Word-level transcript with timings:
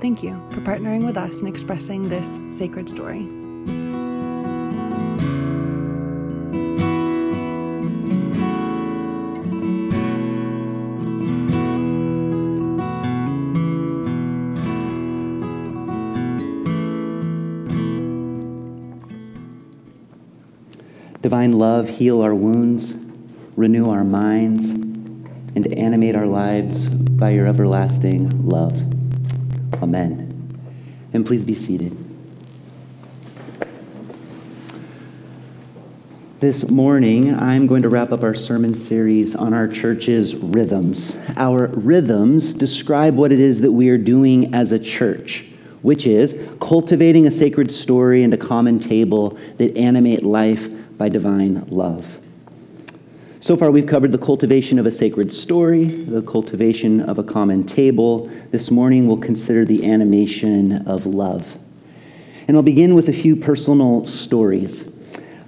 Thank 0.00 0.22
you 0.22 0.40
for 0.48 0.62
partnering 0.62 1.04
with 1.04 1.18
us 1.18 1.42
in 1.42 1.46
expressing 1.46 2.08
this 2.08 2.40
sacred 2.48 2.88
story. 2.88 3.28
Divine 21.20 21.52
love, 21.52 21.90
heal 21.90 22.22
our 22.22 22.34
wounds, 22.34 22.94
renew 23.54 23.90
our 23.90 24.02
minds, 24.02 24.70
and 24.70 25.70
animate 25.74 26.16
our 26.16 26.26
lives 26.26 26.86
by 26.86 27.30
your 27.30 27.46
everlasting 27.46 28.46
love. 28.46 28.99
Amen. 29.74 30.58
And 31.12 31.26
please 31.26 31.44
be 31.44 31.54
seated. 31.54 31.96
This 36.40 36.70
morning, 36.70 37.34
I'm 37.34 37.66
going 37.66 37.82
to 37.82 37.90
wrap 37.90 38.12
up 38.12 38.22
our 38.22 38.34
sermon 38.34 38.74
series 38.74 39.36
on 39.36 39.52
our 39.52 39.68
church's 39.68 40.34
rhythms. 40.34 41.16
Our 41.36 41.66
rhythms 41.66 42.54
describe 42.54 43.14
what 43.16 43.30
it 43.30 43.40
is 43.40 43.60
that 43.60 43.72
we 43.72 43.90
are 43.90 43.98
doing 43.98 44.54
as 44.54 44.72
a 44.72 44.78
church, 44.78 45.44
which 45.82 46.06
is 46.06 46.38
cultivating 46.60 47.26
a 47.26 47.30
sacred 47.30 47.70
story 47.70 48.22
and 48.22 48.32
a 48.32 48.38
common 48.38 48.80
table 48.80 49.38
that 49.58 49.76
animate 49.76 50.22
life 50.22 50.70
by 50.96 51.10
divine 51.10 51.66
love. 51.68 52.19
So 53.42 53.56
far, 53.56 53.70
we've 53.70 53.86
covered 53.86 54.12
the 54.12 54.18
cultivation 54.18 54.78
of 54.78 54.84
a 54.84 54.92
sacred 54.92 55.32
story, 55.32 55.86
the 55.86 56.20
cultivation 56.20 57.00
of 57.00 57.18
a 57.18 57.22
common 57.22 57.64
table. 57.64 58.30
This 58.50 58.70
morning, 58.70 59.06
we'll 59.06 59.16
consider 59.16 59.64
the 59.64 59.90
animation 59.90 60.86
of 60.86 61.06
love. 61.06 61.56
And 62.46 62.54
I'll 62.54 62.62
begin 62.62 62.94
with 62.94 63.08
a 63.08 63.14
few 63.14 63.36
personal 63.36 64.04
stories. 64.04 64.84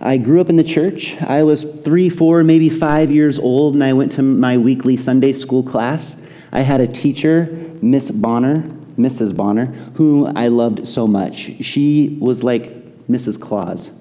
I 0.00 0.16
grew 0.16 0.40
up 0.40 0.48
in 0.48 0.56
the 0.56 0.64
church. 0.64 1.20
I 1.20 1.42
was 1.42 1.64
three, 1.64 2.08
four, 2.08 2.42
maybe 2.42 2.70
five 2.70 3.10
years 3.10 3.38
old, 3.38 3.74
and 3.74 3.84
I 3.84 3.92
went 3.92 4.12
to 4.12 4.22
my 4.22 4.56
weekly 4.56 4.96
Sunday 4.96 5.34
school 5.34 5.62
class. 5.62 6.16
I 6.50 6.62
had 6.62 6.80
a 6.80 6.86
teacher, 6.86 7.76
Miss 7.82 8.10
Bonner, 8.10 8.62
Mrs. 8.96 9.36
Bonner, 9.36 9.66
who 9.96 10.28
I 10.34 10.48
loved 10.48 10.88
so 10.88 11.06
much. 11.06 11.50
She 11.60 12.16
was 12.22 12.42
like 12.42 12.72
Mrs. 13.08 13.38
Claus 13.38 13.92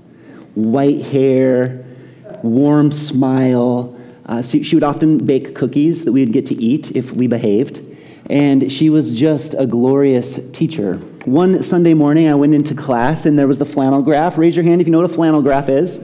white 0.55 1.01
hair, 1.01 1.85
warm 2.43 2.91
smile. 2.91 3.97
Uh, 4.25 4.41
she 4.41 4.75
would 4.75 4.83
often 4.83 5.25
bake 5.25 5.55
cookies 5.55 6.05
that 6.05 6.11
we 6.11 6.21
would 6.21 6.33
get 6.33 6.45
to 6.47 6.55
eat 6.55 6.95
if 6.95 7.11
we 7.13 7.27
behaved. 7.27 7.81
And 8.29 8.71
she 8.71 8.89
was 8.89 9.11
just 9.11 9.55
a 9.57 9.65
glorious 9.65 10.39
teacher. 10.51 10.93
One 11.25 11.61
Sunday 11.61 11.93
morning, 11.93 12.29
I 12.29 12.35
went 12.35 12.53
into 12.53 12.73
class 12.73 13.25
and 13.25 13.37
there 13.37 13.47
was 13.47 13.59
the 13.59 13.65
flannel 13.65 14.01
graph. 14.01 14.37
Raise 14.37 14.55
your 14.55 14.63
hand 14.63 14.79
if 14.79 14.87
you 14.87 14.91
know 14.91 15.01
what 15.01 15.09
a 15.11 15.13
flannel 15.13 15.41
graph 15.41 15.69
is. 15.69 15.99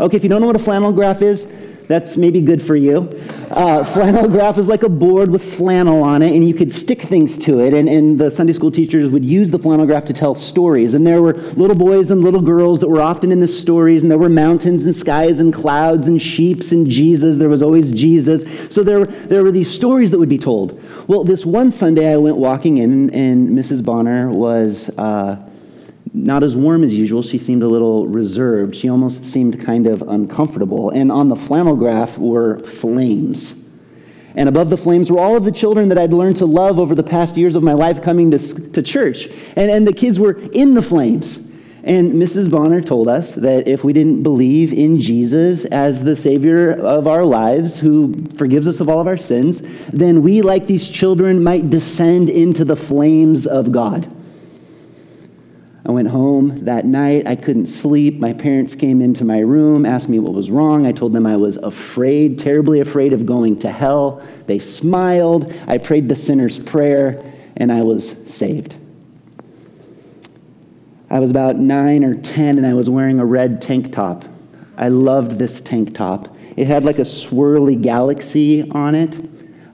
Okay, 0.00 0.16
if 0.16 0.22
you 0.22 0.28
don't 0.28 0.40
know 0.40 0.46
what 0.46 0.56
a 0.56 0.60
flannel 0.60 0.92
graph 0.92 1.22
is, 1.22 1.46
that's 1.88 2.16
maybe 2.16 2.40
good 2.40 2.60
for 2.60 2.76
you. 2.76 3.08
Uh, 3.50 3.84
flannel 3.84 4.28
graph 4.28 4.58
is 4.58 4.68
like 4.68 4.82
a 4.82 4.88
board 4.88 5.30
with 5.30 5.54
flannel 5.54 6.02
on 6.02 6.22
it, 6.22 6.34
and 6.34 6.46
you 6.46 6.54
could 6.54 6.72
stick 6.72 7.02
things 7.02 7.38
to 7.38 7.60
it. 7.60 7.72
And, 7.72 7.88
and 7.88 8.18
the 8.18 8.30
Sunday 8.30 8.52
school 8.52 8.70
teachers 8.70 9.10
would 9.10 9.24
use 9.24 9.50
the 9.50 9.58
flannel 9.58 9.86
graph 9.86 10.04
to 10.06 10.12
tell 10.12 10.34
stories. 10.34 10.94
And 10.94 11.06
there 11.06 11.22
were 11.22 11.34
little 11.34 11.76
boys 11.76 12.10
and 12.10 12.22
little 12.22 12.40
girls 12.40 12.80
that 12.80 12.88
were 12.88 13.00
often 13.00 13.30
in 13.30 13.40
the 13.40 13.48
stories, 13.48 14.02
and 14.02 14.10
there 14.10 14.18
were 14.18 14.28
mountains 14.28 14.84
and 14.84 14.94
skies 14.94 15.40
and 15.40 15.52
clouds 15.52 16.08
and 16.08 16.20
sheeps 16.20 16.72
and 16.72 16.88
Jesus. 16.88 17.38
There 17.38 17.48
was 17.48 17.62
always 17.62 17.92
Jesus. 17.92 18.44
So 18.72 18.82
there, 18.82 19.04
there 19.04 19.44
were 19.44 19.52
these 19.52 19.70
stories 19.70 20.10
that 20.10 20.18
would 20.18 20.28
be 20.28 20.38
told. 20.38 20.82
Well, 21.08 21.22
this 21.24 21.46
one 21.46 21.70
Sunday 21.70 22.12
I 22.12 22.16
went 22.16 22.36
walking 22.36 22.78
in, 22.78 22.92
and, 22.92 23.14
and 23.14 23.50
Mrs. 23.50 23.84
Bonner 23.84 24.30
was. 24.30 24.90
Uh, 24.98 25.45
not 26.16 26.42
as 26.42 26.56
warm 26.56 26.82
as 26.82 26.94
usual. 26.94 27.22
She 27.22 27.36
seemed 27.36 27.62
a 27.62 27.68
little 27.68 28.06
reserved. 28.06 28.74
She 28.74 28.88
almost 28.88 29.24
seemed 29.24 29.60
kind 29.60 29.86
of 29.86 30.00
uncomfortable. 30.02 30.90
And 30.90 31.12
on 31.12 31.28
the 31.28 31.36
flannel 31.36 31.76
graph 31.76 32.16
were 32.16 32.58
flames. 32.60 33.54
And 34.34 34.48
above 34.48 34.70
the 34.70 34.78
flames 34.78 35.10
were 35.10 35.18
all 35.18 35.36
of 35.36 35.44
the 35.44 35.52
children 35.52 35.90
that 35.90 35.98
I'd 35.98 36.14
learned 36.14 36.38
to 36.38 36.46
love 36.46 36.78
over 36.78 36.94
the 36.94 37.02
past 37.02 37.36
years 37.36 37.54
of 37.54 37.62
my 37.62 37.74
life 37.74 38.02
coming 38.02 38.30
to, 38.30 38.38
to 38.70 38.82
church. 38.82 39.26
And, 39.56 39.70
and 39.70 39.86
the 39.86 39.92
kids 39.92 40.18
were 40.18 40.38
in 40.52 40.72
the 40.72 40.82
flames. 40.82 41.38
And 41.84 42.14
Mrs. 42.14 42.50
Bonner 42.50 42.80
told 42.80 43.08
us 43.08 43.34
that 43.34 43.68
if 43.68 43.84
we 43.84 43.92
didn't 43.92 44.22
believe 44.22 44.72
in 44.72 45.00
Jesus 45.00 45.66
as 45.66 46.02
the 46.02 46.16
Savior 46.16 46.72
of 46.72 47.06
our 47.06 47.24
lives, 47.24 47.78
who 47.78 48.24
forgives 48.36 48.66
us 48.66 48.80
of 48.80 48.88
all 48.88 49.00
of 49.00 49.06
our 49.06 49.18
sins, 49.18 49.62
then 49.92 50.22
we, 50.22 50.42
like 50.42 50.66
these 50.66 50.88
children, 50.88 51.42
might 51.44 51.70
descend 51.70 52.28
into 52.28 52.64
the 52.64 52.74
flames 52.74 53.46
of 53.46 53.70
God. 53.70 54.10
I 55.86 55.92
went 55.92 56.08
home 56.08 56.64
that 56.64 56.84
night. 56.84 57.28
I 57.28 57.36
couldn't 57.36 57.68
sleep. 57.68 58.18
My 58.18 58.32
parents 58.32 58.74
came 58.74 59.00
into 59.00 59.24
my 59.24 59.38
room, 59.38 59.86
asked 59.86 60.08
me 60.08 60.18
what 60.18 60.34
was 60.34 60.50
wrong. 60.50 60.84
I 60.84 60.90
told 60.90 61.12
them 61.12 61.26
I 61.26 61.36
was 61.36 61.58
afraid, 61.58 62.40
terribly 62.40 62.80
afraid 62.80 63.12
of 63.12 63.24
going 63.24 63.60
to 63.60 63.70
hell. 63.70 64.20
They 64.46 64.58
smiled. 64.58 65.54
I 65.68 65.78
prayed 65.78 66.08
the 66.08 66.16
sinner's 66.16 66.58
prayer, 66.58 67.32
and 67.56 67.70
I 67.70 67.82
was 67.82 68.16
saved. 68.26 68.74
I 71.08 71.20
was 71.20 71.30
about 71.30 71.54
nine 71.54 72.02
or 72.02 72.14
10, 72.14 72.58
and 72.58 72.66
I 72.66 72.74
was 72.74 72.90
wearing 72.90 73.20
a 73.20 73.24
red 73.24 73.62
tank 73.62 73.92
top. 73.92 74.24
I 74.76 74.88
loved 74.88 75.38
this 75.38 75.60
tank 75.60 75.94
top. 75.94 76.36
It 76.56 76.66
had 76.66 76.82
like 76.82 76.98
a 76.98 77.02
swirly 77.02 77.80
galaxy 77.80 78.68
on 78.72 78.96
it. 78.96 79.14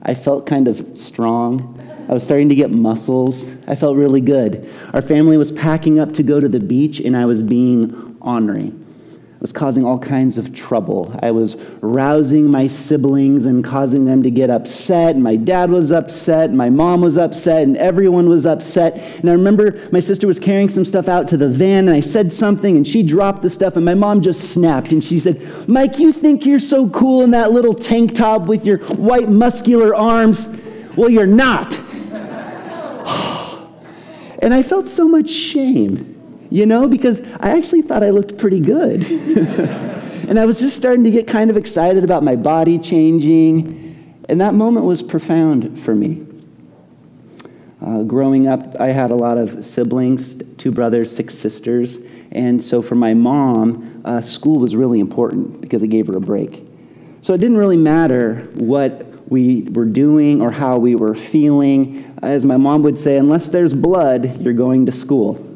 I 0.03 0.13
felt 0.13 0.45
kind 0.45 0.67
of 0.67 0.95
strong. 0.95 1.79
I 2.07 2.13
was 2.13 2.23
starting 2.23 2.49
to 2.49 2.55
get 2.55 2.71
muscles. 2.71 3.51
I 3.67 3.75
felt 3.75 3.95
really 3.95 4.21
good. 4.21 4.69
Our 4.93 5.01
family 5.01 5.37
was 5.37 5.51
packing 5.51 5.99
up 5.99 6.11
to 6.13 6.23
go 6.23 6.39
to 6.39 6.49
the 6.49 6.59
beach, 6.59 6.99
and 6.99 7.15
I 7.15 7.25
was 7.25 7.41
being 7.41 8.17
ornery. 8.21 8.71
I 8.71 9.43
was 9.43 9.51
causing 9.51 9.85
all 9.85 9.99
kinds 9.99 10.37
of 10.37 10.53
trouble. 10.53 11.17
I 11.21 11.31
was 11.31 11.55
rousing 11.81 12.49
my 12.49 12.67
siblings 12.67 13.45
and 13.45 13.61
causing 13.61 14.05
them 14.05 14.23
to 14.23 14.31
get 14.31 14.49
upset. 14.49 15.17
My 15.17 15.35
dad 15.35 15.69
was 15.69 15.91
upset, 15.91 16.53
my 16.53 16.69
mom 16.69 17.01
was 17.01 17.17
upset, 17.17 17.63
and 17.63 17.75
everyone 17.75 18.29
was 18.29 18.45
upset. 18.45 18.95
And 19.19 19.29
I 19.29 19.33
remember 19.33 19.85
my 19.91 19.99
sister 19.99 20.27
was 20.27 20.39
carrying 20.39 20.69
some 20.69 20.85
stuff 20.85 21.09
out 21.09 21.27
to 21.29 21.37
the 21.37 21.49
van, 21.49 21.89
and 21.89 21.95
I 21.97 21.99
said 21.99 22.31
something, 22.31 22.77
and 22.77 22.87
she 22.87 23.03
dropped 23.03 23.41
the 23.41 23.49
stuff, 23.49 23.75
and 23.75 23.83
my 23.83 23.95
mom 23.95 24.21
just 24.21 24.53
snapped. 24.53 24.93
And 24.93 25.03
she 25.03 25.19
said, 25.19 25.67
Mike, 25.67 25.99
you 25.99 26.13
think 26.13 26.45
you're 26.45 26.59
so 26.59 26.89
cool 26.89 27.21
in 27.23 27.31
that 27.31 27.51
little 27.51 27.73
tank 27.73 28.15
top 28.15 28.43
with 28.43 28.65
your 28.65 28.77
white, 28.95 29.27
muscular 29.27 29.93
arms? 29.93 30.47
Well, 30.95 31.09
you're 31.09 31.25
not. 31.25 31.77
And 34.43 34.53
I 34.53 34.61
felt 34.61 34.89
so 34.89 35.07
much 35.07 35.29
shame, 35.29 36.47
you 36.51 36.65
know, 36.65 36.89
because 36.89 37.21
I 37.39 37.55
actually 37.57 37.81
thought 37.81 38.03
I 38.03 38.09
looked 38.09 38.37
pretty 38.37 38.59
good. 38.59 39.09
and 39.09 40.37
I 40.37 40.45
was 40.45 40.59
just 40.59 40.75
starting 40.75 41.05
to 41.05 41.11
get 41.11 41.27
kind 41.27 41.49
of 41.49 41.55
excited 41.55 42.03
about 42.03 42.23
my 42.23 42.35
body 42.35 42.77
changing. 42.77 44.21
And 44.27 44.41
that 44.41 44.53
moment 44.53 44.85
was 44.85 45.01
profound 45.01 45.81
for 45.81 45.95
me. 45.95 46.27
Uh, 47.81 48.03
growing 48.03 48.49
up, 48.49 48.75
I 48.81 48.91
had 48.91 49.11
a 49.11 49.15
lot 49.15 49.37
of 49.37 49.65
siblings 49.65 50.35
two 50.57 50.71
brothers, 50.71 51.15
six 51.15 51.35
sisters. 51.35 51.99
And 52.33 52.61
so 52.61 52.81
for 52.81 52.95
my 52.95 53.13
mom, 53.13 54.01
uh, 54.03 54.19
school 54.19 54.59
was 54.59 54.75
really 54.75 54.99
important 54.99 55.61
because 55.61 55.83
it 55.83 55.87
gave 55.87 56.07
her 56.07 56.17
a 56.17 56.21
break. 56.21 56.67
So 57.21 57.33
it 57.33 57.37
didn't 57.37 57.55
really 57.55 57.77
matter 57.77 58.49
what 58.55 59.12
we 59.33 59.63
were 59.71 59.83
doing 59.83 60.41
or 60.41 60.51
how 60.51 60.77
we 60.77 60.93
were 60.95 61.15
feeling. 61.15 62.15
As 62.21 62.45
my 62.45 62.55
mom 62.55 62.83
would 62.83 62.97
say, 62.97 63.17
unless 63.17 63.49
there's 63.49 63.73
blood, 63.73 64.39
you're 64.41 64.53
going 64.53 64.85
to 64.85 64.91
school. 64.91 65.49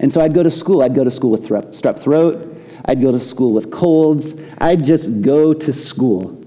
And 0.00 0.10
so 0.10 0.22
I'd 0.22 0.34
go 0.34 0.42
to 0.42 0.50
school. 0.50 0.82
I'd 0.82 0.94
go 0.94 1.04
to 1.04 1.10
school 1.10 1.30
with 1.30 1.46
strep 1.46 2.00
throat. 2.00 2.56
I'd 2.86 3.02
go 3.02 3.12
to 3.12 3.20
school 3.20 3.52
with 3.52 3.70
colds. 3.70 4.40
I'd 4.58 4.82
just 4.82 5.20
go 5.20 5.52
to 5.52 5.72
school. 5.72 6.42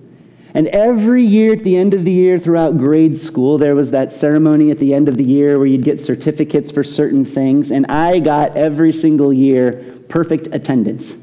And 0.56 0.68
every 0.70 1.24
year 1.24 1.54
at 1.54 1.64
the 1.64 1.78
end 1.78 1.94
of 1.94 2.04
the 2.04 2.12
year 2.12 2.40
throughout 2.40 2.80
grade 2.80 3.16
school, 3.16 3.60
there 3.60 3.76
was 3.76 3.92
that 3.92 4.12
ceremony 4.12 4.72
at 4.72 4.80
the 4.80 4.96
end 4.96 5.08
of 5.08 5.18
the 5.18 5.24
year 5.24 5.60
where 5.60 5.68
you'd 5.68 5.84
get 5.84 6.00
certificates 6.00 6.72
for 6.72 6.84
certain 6.84 7.24
things. 7.24 7.70
And 7.70 7.86
I 7.86 8.20
got 8.20 8.58
every 8.58 8.92
single 8.92 9.32
year 9.32 10.02
perfect 10.10 10.48
attendance. 10.56 11.16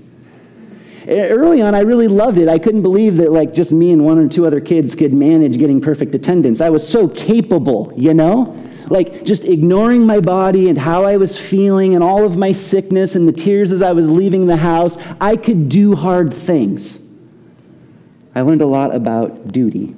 Early 1.09 1.63
on, 1.63 1.75
I 1.75 1.81
really 1.81 2.09
loved 2.09 2.39
it. 2.39 2.49
I 2.49 2.59
couldn't 2.59 2.83
believe 2.83 3.17
that, 3.19 3.31
like, 3.31 3.55
just 3.55 3.71
me 3.71 3.93
and 3.93 4.05
one 4.05 4.19
or 4.19 4.29
two 4.29 4.45
other 4.47 4.61
kids 4.61 4.95
could 4.95 5.13
manage 5.13 5.59
getting 5.59 5.81
perfect 5.81 6.15
attendance. 6.15 6.61
I 6.61 6.69
was 6.69 6.87
so 6.89 7.09
capable, 7.09 7.93
you 7.97 8.15
know? 8.15 8.57
like 8.89 9.25
just 9.25 9.45
ignoring 9.45 10.05
my 10.05 10.21
body 10.21 10.69
and 10.69 10.79
how 10.79 11.05
I 11.05 11.17
was 11.17 11.37
feeling 11.37 11.95
and 11.95 12.05
all 12.05 12.25
of 12.25 12.37
my 12.37 12.53
sickness 12.53 13.15
and 13.15 13.27
the 13.27 13.33
tears 13.33 13.73
as 13.73 13.83
I 13.83 13.93
was 13.93 14.09
leaving 14.09 14.47
the 14.47 14.57
house, 14.57 14.97
I 15.21 15.37
could 15.37 15.69
do 15.69 15.95
hard 15.95 16.33
things. 16.33 17.01
I 18.35 18.43
learned 18.43 18.61
a 18.61 18.67
lot 18.67 18.95
about 18.95 19.49
duty. 19.49 19.95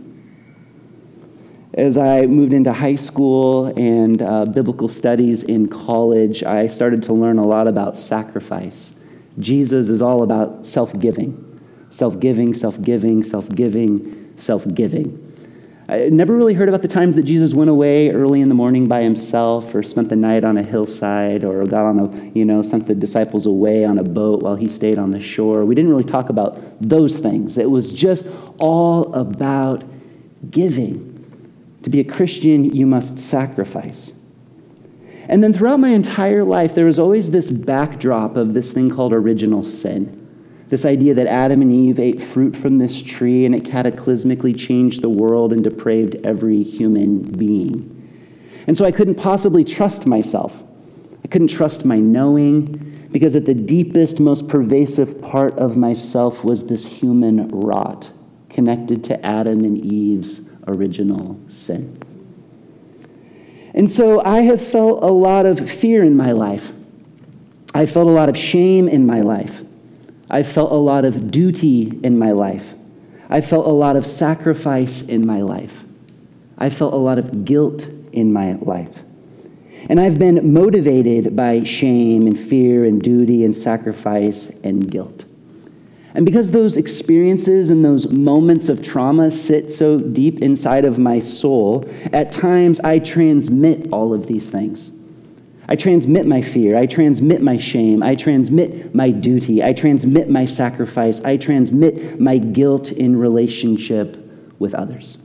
As 1.74 1.98
I 1.98 2.26
moved 2.26 2.52
into 2.52 2.72
high 2.72 2.96
school 2.96 3.66
and 3.78 4.20
uh, 4.22 4.46
biblical 4.46 4.88
studies 4.88 5.42
in 5.42 5.68
college, 5.68 6.42
I 6.42 6.66
started 6.66 7.02
to 7.04 7.12
learn 7.12 7.38
a 7.38 7.46
lot 7.46 7.68
about 7.68 7.96
sacrifice. 7.96 8.92
Jesus 9.38 9.88
is 9.88 10.02
all 10.02 10.22
about 10.22 10.66
self 10.66 10.98
giving, 10.98 11.60
self 11.90 12.18
giving, 12.18 12.54
self 12.54 12.80
giving, 12.82 13.22
self 13.22 13.48
giving, 13.50 14.32
self 14.36 14.66
giving. 14.74 15.24
I 15.90 16.10
never 16.10 16.36
really 16.36 16.52
heard 16.52 16.68
about 16.68 16.82
the 16.82 16.88
times 16.88 17.14
that 17.14 17.22
Jesus 17.22 17.54
went 17.54 17.70
away 17.70 18.10
early 18.10 18.42
in 18.42 18.50
the 18.50 18.54
morning 18.54 18.86
by 18.86 19.02
himself 19.02 19.74
or 19.74 19.82
spent 19.82 20.10
the 20.10 20.16
night 20.16 20.44
on 20.44 20.58
a 20.58 20.62
hillside 20.62 21.44
or 21.44 21.64
got 21.64 21.86
on 21.86 21.98
a, 21.98 22.38
you 22.38 22.44
know, 22.44 22.60
sent 22.60 22.86
the 22.86 22.94
disciples 22.94 23.46
away 23.46 23.86
on 23.86 23.96
a 23.96 24.02
boat 24.02 24.42
while 24.42 24.54
he 24.54 24.68
stayed 24.68 24.98
on 24.98 25.12
the 25.12 25.20
shore. 25.20 25.64
We 25.64 25.74
didn't 25.74 25.90
really 25.90 26.04
talk 26.04 26.28
about 26.28 26.60
those 26.82 27.16
things. 27.16 27.56
It 27.56 27.70
was 27.70 27.90
just 27.90 28.26
all 28.58 29.14
about 29.14 29.82
giving. 30.50 31.06
To 31.84 31.90
be 31.90 32.00
a 32.00 32.04
Christian, 32.04 32.64
you 32.64 32.84
must 32.84 33.18
sacrifice. 33.18 34.12
And 35.28 35.44
then 35.44 35.52
throughout 35.52 35.78
my 35.78 35.90
entire 35.90 36.42
life, 36.42 36.74
there 36.74 36.86
was 36.86 36.98
always 36.98 37.30
this 37.30 37.50
backdrop 37.50 38.36
of 38.36 38.54
this 38.54 38.72
thing 38.72 38.88
called 38.88 39.12
original 39.12 39.62
sin. 39.62 40.14
This 40.70 40.84
idea 40.84 41.14
that 41.14 41.26
Adam 41.26 41.62
and 41.62 41.72
Eve 41.72 41.98
ate 41.98 42.20
fruit 42.20 42.56
from 42.56 42.78
this 42.78 43.00
tree 43.02 43.44
and 43.44 43.54
it 43.54 43.64
cataclysmically 43.64 44.58
changed 44.58 45.02
the 45.02 45.08
world 45.08 45.52
and 45.52 45.62
depraved 45.62 46.16
every 46.24 46.62
human 46.62 47.20
being. 47.20 47.94
And 48.66 48.76
so 48.76 48.84
I 48.84 48.92
couldn't 48.92 49.16
possibly 49.16 49.64
trust 49.64 50.06
myself. 50.06 50.62
I 51.24 51.28
couldn't 51.28 51.48
trust 51.48 51.84
my 51.84 51.98
knowing 51.98 53.08
because 53.10 53.34
at 53.36 53.46
the 53.46 53.54
deepest, 53.54 54.20
most 54.20 54.48
pervasive 54.48 55.20
part 55.20 55.54
of 55.58 55.76
myself 55.76 56.44
was 56.44 56.66
this 56.66 56.84
human 56.84 57.48
rot 57.48 58.10
connected 58.50 59.04
to 59.04 59.26
Adam 59.26 59.60
and 59.60 59.82
Eve's 59.84 60.42
original 60.66 61.38
sin. 61.48 61.98
And 63.74 63.90
so 63.90 64.22
I 64.24 64.40
have 64.42 64.66
felt 64.66 65.02
a 65.02 65.10
lot 65.10 65.46
of 65.46 65.70
fear 65.70 66.02
in 66.02 66.16
my 66.16 66.32
life. 66.32 66.72
I 67.74 67.86
felt 67.86 68.08
a 68.08 68.12
lot 68.12 68.28
of 68.28 68.36
shame 68.36 68.88
in 68.88 69.06
my 69.06 69.20
life. 69.20 69.62
I 70.30 70.42
felt 70.42 70.72
a 70.72 70.76
lot 70.76 71.04
of 71.04 71.30
duty 71.30 71.98
in 72.02 72.18
my 72.18 72.32
life. 72.32 72.74
I 73.30 73.40
felt 73.40 73.66
a 73.66 73.70
lot 73.70 73.96
of 73.96 74.06
sacrifice 74.06 75.02
in 75.02 75.26
my 75.26 75.42
life. 75.42 75.82
I 76.56 76.70
felt 76.70 76.94
a 76.94 76.96
lot 76.96 77.18
of 77.18 77.44
guilt 77.44 77.86
in 78.12 78.32
my 78.32 78.52
life. 78.52 79.02
And 79.88 80.00
I've 80.00 80.18
been 80.18 80.52
motivated 80.52 81.36
by 81.36 81.62
shame 81.62 82.26
and 82.26 82.38
fear 82.38 82.84
and 82.84 83.00
duty 83.00 83.44
and 83.44 83.54
sacrifice 83.54 84.50
and 84.64 84.90
guilt. 84.90 85.24
And 86.14 86.24
because 86.24 86.50
those 86.50 86.76
experiences 86.76 87.70
and 87.70 87.84
those 87.84 88.08
moments 88.08 88.68
of 88.68 88.82
trauma 88.82 89.30
sit 89.30 89.70
so 89.70 89.98
deep 89.98 90.40
inside 90.40 90.84
of 90.84 90.98
my 90.98 91.20
soul, 91.20 91.84
at 92.12 92.32
times 92.32 92.80
I 92.80 92.98
transmit 92.98 93.92
all 93.92 94.14
of 94.14 94.26
these 94.26 94.50
things. 94.50 94.90
I 95.70 95.76
transmit 95.76 96.26
my 96.26 96.40
fear. 96.40 96.78
I 96.78 96.86
transmit 96.86 97.42
my 97.42 97.58
shame. 97.58 98.02
I 98.02 98.14
transmit 98.14 98.94
my 98.94 99.10
duty. 99.10 99.62
I 99.62 99.74
transmit 99.74 100.30
my 100.30 100.46
sacrifice. 100.46 101.20
I 101.20 101.36
transmit 101.36 102.18
my 102.18 102.38
guilt 102.38 102.90
in 102.90 103.16
relationship 103.16 104.16
with 104.58 104.74
others. 104.74 105.18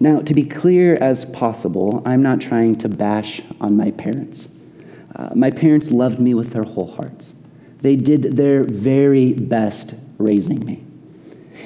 Now, 0.00 0.20
to 0.20 0.34
be 0.34 0.44
clear 0.44 0.96
as 0.96 1.24
possible, 1.24 2.02
I'm 2.04 2.22
not 2.22 2.42
trying 2.42 2.76
to 2.76 2.88
bash 2.90 3.40
on 3.58 3.74
my 3.74 3.90
parents. 3.92 4.48
Uh, 5.16 5.30
my 5.34 5.50
parents 5.50 5.90
loved 5.90 6.20
me 6.20 6.34
with 6.34 6.50
their 6.50 6.64
whole 6.64 6.90
hearts. 6.90 7.32
They 7.84 7.96
did 7.96 8.22
their 8.38 8.64
very 8.64 9.34
best 9.34 9.94
raising 10.16 10.64
me. 10.64 10.82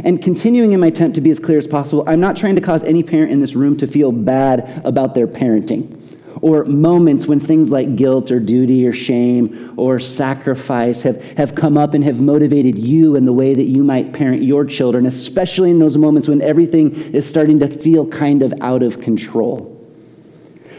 And 0.02 0.20
continuing 0.20 0.72
in 0.72 0.80
my 0.80 0.88
attempt 0.88 1.14
to 1.14 1.20
be 1.20 1.30
as 1.30 1.38
clear 1.38 1.58
as 1.58 1.68
possible, 1.68 2.02
I'm 2.08 2.18
not 2.18 2.36
trying 2.36 2.56
to 2.56 2.60
cause 2.60 2.82
any 2.82 3.04
parent 3.04 3.30
in 3.30 3.40
this 3.40 3.54
room 3.54 3.76
to 3.76 3.86
feel 3.86 4.10
bad 4.10 4.82
about 4.84 5.14
their 5.14 5.28
parenting 5.28 5.94
or 6.42 6.64
moments 6.64 7.26
when 7.26 7.38
things 7.38 7.70
like 7.70 7.94
guilt 7.94 8.32
or 8.32 8.40
duty 8.40 8.84
or 8.84 8.92
shame 8.92 9.74
or 9.76 10.00
sacrifice 10.00 11.02
have, 11.02 11.22
have 11.38 11.54
come 11.54 11.78
up 11.78 11.94
and 11.94 12.02
have 12.02 12.18
motivated 12.18 12.76
you 12.76 13.14
in 13.14 13.24
the 13.24 13.32
way 13.32 13.54
that 13.54 13.64
you 13.66 13.84
might 13.84 14.12
parent 14.12 14.42
your 14.42 14.64
children, 14.64 15.06
especially 15.06 15.70
in 15.70 15.78
those 15.78 15.96
moments 15.96 16.26
when 16.26 16.42
everything 16.42 16.92
is 17.14 17.28
starting 17.28 17.60
to 17.60 17.68
feel 17.68 18.04
kind 18.04 18.42
of 18.42 18.52
out 18.60 18.82
of 18.82 19.00
control. 19.00 19.77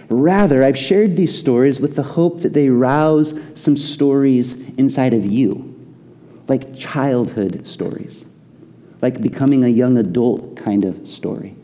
Rather, 0.10 0.64
I've 0.64 0.78
shared 0.78 1.16
these 1.16 1.38
stories 1.38 1.80
with 1.80 1.96
the 1.96 2.04
hope 2.04 2.42
that 2.42 2.54
they 2.54 2.70
rouse 2.70 3.40
some 3.54 3.78
stories 3.78 4.58
inside 4.78 5.14
of 5.14 5.26
you, 5.26 5.76
like 6.48 6.76
childhood 6.76 7.68
stories, 7.68 8.26
like 9.02 9.22
becoming 9.22 9.64
a 9.64 9.70
young 9.70 9.98
adult 9.98 10.58
kind 10.58 10.84
of 10.84 11.08
story 11.08 11.56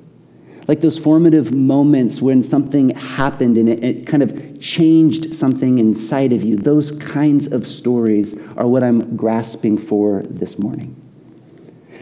like 0.68 0.82
those 0.82 0.98
formative 0.98 1.54
moments 1.54 2.22
when 2.22 2.42
something 2.42 2.90
happened 2.90 3.58
and 3.58 3.70
it, 3.70 3.84
it, 3.84 4.08
kind 4.08 4.24
of 4.24 4.60
changed 4.60 5.34
something 5.34 5.78
inside 5.78 6.34
of 6.34 6.44
you. 6.44 6.56
Those 6.56 6.92
kinds 6.92 7.52
of 7.52 7.68
stories 7.68 8.36
are 8.58 8.68
what 8.68 8.84
I'm 8.84 9.16
grasping 9.16 9.78
for 9.78 10.24
this 10.24 10.58
morning. 10.58 10.96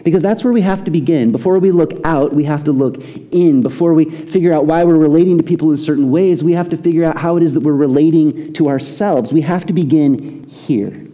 Because 0.03 0.21
that's 0.21 0.43
where 0.43 0.51
we 0.51 0.61
have 0.61 0.83
to 0.83 0.91
begin. 0.91 1.31
Before 1.31 1.57
we 1.59 1.71
look 1.71 1.93
out, 2.03 2.33
we 2.33 2.43
have 2.43 2.65
to 2.65 2.73
look 2.73 2.97
in. 3.31 3.61
Before 3.61 3.93
we 3.93 4.05
figure 4.05 4.51
out 4.51 4.65
why 4.65 4.83
we're 4.83 4.97
relating 4.97 5.37
to 5.37 5.43
people 5.43 5.71
in 5.71 5.77
certain 5.77 6.11
ways, 6.11 6.43
we 6.43 6.53
have 6.53 6.69
to 6.69 6.77
figure 6.77 7.05
out 7.05 7.17
how 7.17 7.37
it 7.37 7.43
is 7.43 7.53
that 7.53 7.61
we're 7.61 7.71
relating 7.71 8.51
to 8.53 8.67
ourselves. 8.67 9.31
We 9.31 9.41
have 9.41 9.65
to 9.67 9.73
begin 9.73 10.43
here. 10.43 11.07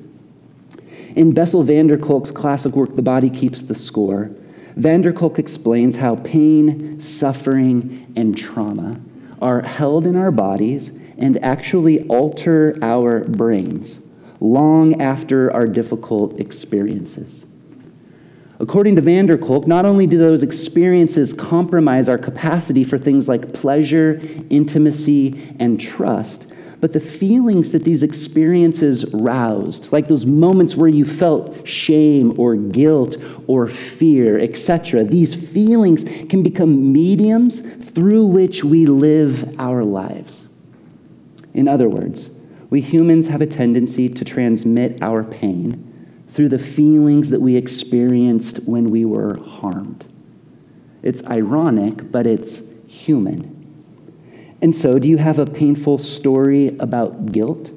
In 1.15 1.33
Bessel 1.33 1.63
van 1.63 1.87
der 1.87 1.97
Kolk's 1.97 2.31
classic 2.31 2.75
work, 2.75 2.95
The 2.95 3.01
Body 3.01 3.29
Keeps 3.29 3.61
the 3.61 3.75
Score, 3.75 4.31
van 4.75 5.01
der 5.01 5.13
Kolk 5.13 5.37
explains 5.37 5.97
how 5.97 6.15
pain, 6.17 6.99
suffering, 6.99 8.11
and 8.15 8.37
trauma 8.37 8.99
are 9.41 9.61
held 9.61 10.07
in 10.07 10.15
our 10.15 10.31
bodies 10.31 10.91
and 11.17 11.43
actually 11.43 12.07
alter 12.07 12.77
our 12.81 13.23
brains 13.25 13.99
long 14.39 15.01
after 15.01 15.51
our 15.51 15.65
difficult 15.65 16.39
experiences. 16.39 17.45
According 18.61 18.97
to 18.97 19.01
van 19.01 19.25
der 19.25 19.37
Kolk, 19.37 19.67
not 19.67 19.85
only 19.85 20.05
do 20.05 20.17
those 20.17 20.43
experiences 20.43 21.33
compromise 21.33 22.09
our 22.09 22.17
capacity 22.17 22.83
for 22.83 22.97
things 22.97 23.29
like 23.29 23.53
pleasure, 23.53 24.21
intimacy, 24.49 25.55
and 25.59 25.79
trust, 25.79 26.47
but 26.81 26.91
the 26.91 26.99
feelings 26.99 27.71
that 27.71 27.85
these 27.85 28.03
experiences 28.03 29.05
roused, 29.13 29.91
like 29.93 30.09
those 30.09 30.25
moments 30.25 30.75
where 30.75 30.89
you 30.89 31.05
felt 31.05 31.65
shame 31.67 32.37
or 32.37 32.55
guilt 32.55 33.15
or 33.47 33.67
fear, 33.67 34.37
etc., 34.39 35.05
these 35.05 35.33
feelings 35.33 36.03
can 36.29 36.43
become 36.43 36.91
mediums 36.91 37.61
through 37.61 38.25
which 38.25 38.63
we 38.63 38.85
live 38.85 39.57
our 39.59 39.85
lives. 39.85 40.47
In 41.53 41.67
other 41.67 41.87
words, 41.87 42.29
we 42.69 42.81
humans 42.81 43.27
have 43.27 43.41
a 43.41 43.47
tendency 43.47 44.09
to 44.09 44.25
transmit 44.25 45.01
our 45.01 45.23
pain 45.23 45.88
through 46.29 46.49
the 46.49 46.59
feelings 46.59 47.29
that 47.29 47.41
we 47.41 47.55
experienced 47.55 48.57
when 48.65 48.89
we 48.89 49.05
were 49.05 49.37
harmed. 49.37 50.05
It's 51.01 51.25
ironic, 51.25 52.11
but 52.11 52.27
it's 52.27 52.61
human. 52.87 53.55
And 54.61 54.75
so, 54.75 54.99
do 54.99 55.07
you 55.07 55.17
have 55.17 55.39
a 55.39 55.45
painful 55.45 55.97
story 55.97 56.75
about 56.79 57.31
guilt? 57.31 57.71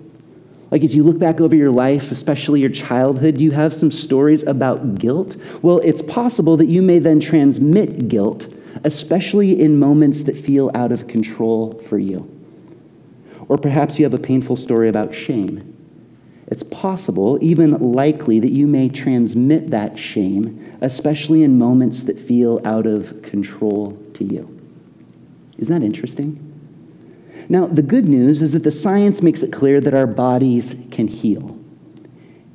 Like, 0.70 0.82
as 0.82 0.94
you 0.94 1.02
look 1.04 1.18
back 1.18 1.40
over 1.40 1.54
your 1.54 1.70
life, 1.70 2.10
especially 2.10 2.60
your 2.60 2.70
childhood, 2.70 3.36
do 3.36 3.44
you 3.44 3.50
have 3.50 3.74
some 3.74 3.90
stories 3.90 4.42
about 4.42 4.96
guilt? 4.96 5.36
Well, 5.60 5.78
it's 5.80 6.02
possible 6.02 6.56
that 6.56 6.66
you 6.66 6.82
may 6.82 6.98
then 6.98 7.20
transmit 7.20 8.08
guilt, 8.08 8.52
especially 8.82 9.60
in 9.60 9.78
moments 9.78 10.22
that 10.22 10.36
feel 10.36 10.70
out 10.74 10.90
of 10.90 11.06
control 11.06 11.80
for 11.88 11.98
you. 11.98 12.28
Or 13.48 13.58
perhaps 13.58 13.98
you 13.98 14.04
have 14.06 14.14
a 14.14 14.18
painful 14.18 14.56
story 14.56 14.88
about 14.88 15.14
shame. 15.14 15.71
It's 16.52 16.62
possible, 16.64 17.38
even 17.40 17.94
likely, 17.94 18.38
that 18.38 18.52
you 18.52 18.66
may 18.66 18.90
transmit 18.90 19.70
that 19.70 19.98
shame, 19.98 20.76
especially 20.82 21.44
in 21.44 21.58
moments 21.58 22.02
that 22.02 22.20
feel 22.20 22.60
out 22.66 22.84
of 22.84 23.22
control 23.22 23.92
to 24.12 24.22
you. 24.22 24.60
Isn't 25.56 25.80
that 25.80 25.82
interesting? 25.82 26.38
Now, 27.48 27.68
the 27.68 27.80
good 27.80 28.04
news 28.04 28.42
is 28.42 28.52
that 28.52 28.64
the 28.64 28.70
science 28.70 29.22
makes 29.22 29.42
it 29.42 29.50
clear 29.50 29.80
that 29.80 29.94
our 29.94 30.06
bodies 30.06 30.76
can 30.90 31.08
heal. 31.08 31.58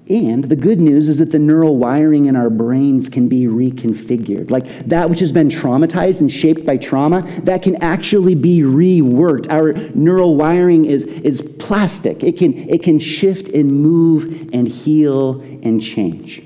And 0.10 0.46
the 0.46 0.56
good 0.56 0.80
news 0.80 1.10
is 1.10 1.18
that 1.18 1.32
the 1.32 1.40
neural 1.40 1.78
wiring 1.78 2.26
in 2.26 2.36
our 2.36 2.50
brains 2.50 3.10
can 3.10 3.28
be 3.28 3.46
reconfigured. 3.46 4.50
Like 4.50 4.88
that 4.88 5.10
which 5.10 5.20
has 5.20 5.34
been 5.34 5.50
traumatized 5.50 6.22
and 6.22 6.32
shaped 6.32 6.66
by 6.66 6.78
trauma, 6.78 7.24
that 7.44 7.62
can 7.62 7.82
actually 7.84 8.36
be 8.36 8.62
reworked. 8.62 9.52
Our 9.52 9.74
neural 9.96 10.36
wiring 10.36 10.86
is, 10.86 11.04
is 11.04 11.42
plastic, 11.42 12.24
it 12.24 12.38
can, 12.38 12.70
it 12.70 12.84
can 12.84 13.00
shift 13.00 13.50
and 13.50 13.70
move 13.70 14.50
and 14.54 14.68
heal 14.68 15.42
and 15.64 15.82
change. 15.82 16.44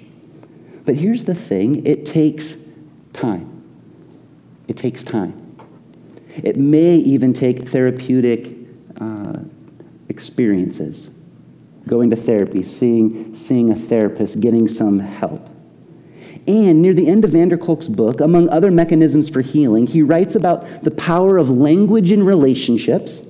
But 0.85 0.95
here's 0.95 1.23
the 1.23 1.35
thing 1.35 1.85
it 1.85 2.05
takes 2.05 2.57
time. 3.13 3.63
It 4.67 4.77
takes 4.77 5.03
time. 5.03 5.37
It 6.37 6.57
may 6.57 6.95
even 6.95 7.33
take 7.33 7.67
therapeutic 7.67 8.55
uh, 8.99 9.39
experiences, 10.09 11.09
going 11.87 12.09
to 12.09 12.15
therapy, 12.15 12.63
seeing, 12.63 13.33
seeing 13.33 13.71
a 13.71 13.75
therapist, 13.75 14.39
getting 14.39 14.67
some 14.67 14.99
help. 14.99 15.49
And 16.47 16.81
near 16.81 16.93
the 16.93 17.07
end 17.07 17.23
of 17.23 17.31
van 17.31 17.49
der 17.49 17.57
Kolk's 17.57 17.87
book, 17.87 18.19
among 18.19 18.49
other 18.49 18.71
mechanisms 18.71 19.29
for 19.29 19.41
healing, 19.41 19.85
he 19.87 20.01
writes 20.01 20.35
about 20.35 20.83
the 20.83 20.91
power 20.91 21.37
of 21.37 21.49
language 21.49 22.11
in 22.11 22.23
relationships, 22.23 23.21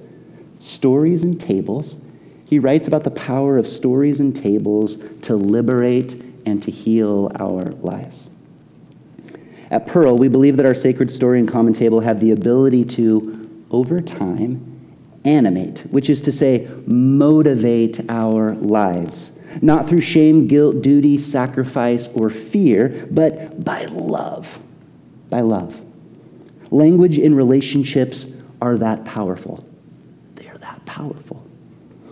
stories 0.59 1.23
and 1.23 1.39
tables. 1.39 1.97
He 2.45 2.59
writes 2.59 2.87
about 2.87 3.03
the 3.03 3.11
power 3.11 3.57
of 3.57 3.67
stories 3.67 4.19
and 4.19 4.35
tables 4.35 4.97
to 5.23 5.35
liberate 5.35 6.13
and 6.45 6.63
to 6.63 6.71
heal 6.71 7.31
our 7.39 7.63
lives. 7.81 8.29
At 9.69 9.87
Pearl, 9.87 10.17
we 10.17 10.27
believe 10.27 10.57
that 10.57 10.65
our 10.65 10.75
sacred 10.75 11.11
story 11.11 11.39
and 11.39 11.47
common 11.47 11.73
table 11.73 12.01
have 12.01 12.19
the 12.19 12.31
ability 12.31 12.83
to, 12.85 13.65
over 13.71 13.99
time, 13.99 14.70
animate, 15.25 15.79
which 15.91 16.09
is 16.09 16.21
to 16.23 16.31
say, 16.31 16.67
motivate 16.85 17.99
our 18.09 18.55
lives 18.55 19.31
not 19.61 19.87
through 19.87 20.01
shame, 20.01 20.47
guilt, 20.47 20.81
duty, 20.81 21.17
sacrifice, 21.17 22.07
or 22.09 22.29
fear, 22.29 23.07
but 23.11 23.63
by 23.63 23.85
love. 23.85 24.59
By 25.29 25.41
love. 25.41 25.81
Language 26.69 27.17
in 27.17 27.35
relationships 27.35 28.27
are 28.61 28.77
that 28.77 29.03
powerful. 29.03 29.65
They 30.35 30.47
are 30.47 30.57
that 30.59 30.85
powerful. 30.85 31.43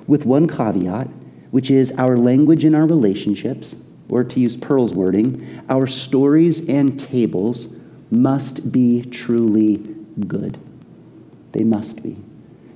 With 0.08 0.26
one 0.26 0.48
caveat, 0.48 1.08
which 1.52 1.72
is 1.72 1.92
our 1.94 2.18
language 2.18 2.66
in 2.66 2.76
our 2.76 2.86
relationships, 2.86 3.76
or 4.10 4.24
to 4.24 4.40
use 4.40 4.58
Pearl's 4.58 4.94
wording, 4.94 5.64
our 5.70 5.88
stories 5.88 6.68
and 6.68 7.00
tables 7.00 7.70
must 8.12 8.72
be 8.72 9.04
truly 9.04 9.78
good. 10.28 10.58
They 11.52 11.64
must 11.64 12.02
be. 12.02 12.18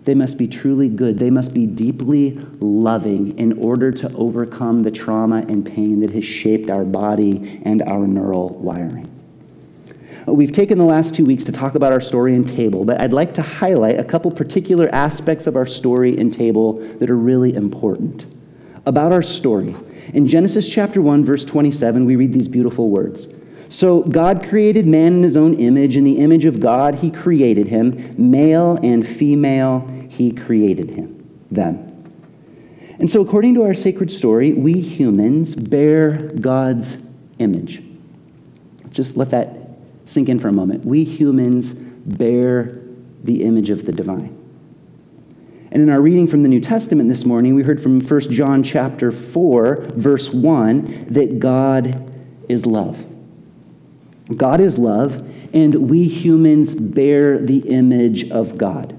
They 0.05 0.15
must 0.15 0.37
be 0.37 0.47
truly 0.47 0.89
good. 0.89 1.17
They 1.17 1.29
must 1.29 1.53
be 1.53 1.65
deeply 1.65 2.31
loving 2.59 3.37
in 3.37 3.53
order 3.53 3.91
to 3.91 4.13
overcome 4.15 4.81
the 4.81 4.91
trauma 4.91 5.45
and 5.47 5.65
pain 5.65 6.01
that 6.01 6.11
has 6.11 6.25
shaped 6.25 6.69
our 6.69 6.83
body 6.83 7.61
and 7.63 7.81
our 7.83 8.05
neural 8.05 8.49
wiring. 8.49 9.09
We've 10.27 10.51
taken 10.51 10.77
the 10.77 10.85
last 10.85 11.15
two 11.15 11.25
weeks 11.25 11.43
to 11.45 11.51
talk 11.51 11.75
about 11.75 11.91
our 11.91 11.99
story 11.99 12.35
and 12.35 12.47
table, 12.47 12.85
but 12.85 13.01
I'd 13.01 13.11
like 13.11 13.33
to 13.35 13.41
highlight 13.41 13.99
a 13.99 14.03
couple 14.03 14.31
particular 14.31 14.89
aspects 14.93 15.47
of 15.47 15.57
our 15.57 15.65
story 15.65 16.17
and 16.17 16.33
table 16.33 16.73
that 16.99 17.09
are 17.09 17.17
really 17.17 17.53
important. 17.53 18.25
About 18.85 19.11
our 19.11 19.23
story. 19.23 19.75
In 20.13 20.27
Genesis 20.27 20.69
chapter 20.69 21.01
1, 21.01 21.25
verse 21.25 21.45
27, 21.45 22.05
we 22.05 22.15
read 22.15 22.31
these 22.31 22.47
beautiful 22.47 22.89
words. 22.89 23.27
So 23.73 24.03
God 24.03 24.47
created 24.47 24.87
man 24.87 25.13
in 25.13 25.23
his 25.23 25.35
own 25.35 25.55
image. 25.55 25.97
In 25.97 26.03
the 26.03 26.19
image 26.19 26.45
of 26.45 26.59
God, 26.59 26.93
he 26.93 27.09
created 27.09 27.67
him. 27.67 28.13
Male 28.19 28.77
and 28.83 29.05
female, 29.05 29.87
he 30.09 30.31
created 30.31 30.91
him, 30.91 31.27
them. 31.49 31.89
And 32.99 33.09
so, 33.09 33.19
according 33.21 33.55
to 33.55 33.63
our 33.63 33.73
sacred 33.73 34.11
story, 34.11 34.53
we 34.53 34.73
humans 34.73 35.55
bear 35.55 36.11
God's 36.39 36.99
image. 37.39 37.81
Just 38.91 39.17
let 39.17 39.31
that 39.31 39.49
sink 40.05 40.29
in 40.29 40.37
for 40.37 40.49
a 40.49 40.53
moment. 40.53 40.85
We 40.85 41.03
humans 41.03 41.71
bear 41.71 42.79
the 43.23 43.43
image 43.43 43.71
of 43.71 43.87
the 43.87 43.91
divine. 43.91 44.39
And 45.71 45.81
in 45.81 45.89
our 45.89 45.99
reading 45.99 46.27
from 46.27 46.43
the 46.43 46.49
New 46.49 46.61
Testament 46.61 47.09
this 47.09 47.25
morning, 47.25 47.55
we 47.55 47.63
heard 47.63 47.81
from 47.81 47.99
1 47.99 48.21
John 48.29 48.61
chapter 48.61 49.11
4, 49.11 49.87
verse 49.95 50.29
1, 50.29 51.07
that 51.07 51.39
God 51.39 52.13
is 52.47 52.67
love. 52.67 53.03
God 54.33 54.59
is 54.59 54.77
love, 54.77 55.27
and 55.53 55.89
we 55.89 56.07
humans 56.07 56.73
bear 56.73 57.37
the 57.37 57.59
image 57.59 58.29
of 58.31 58.57
God. 58.57 58.97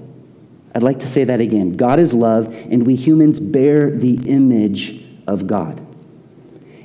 I'd 0.73 0.83
like 0.83 0.99
to 0.99 1.07
say 1.07 1.23
that 1.23 1.39
again. 1.39 1.73
God 1.73 1.99
is 1.99 2.13
love, 2.13 2.53
and 2.53 2.85
we 2.85 2.95
humans 2.95 3.39
bear 3.39 3.91
the 3.91 4.15
image 4.29 5.03
of 5.27 5.47
God. 5.47 5.81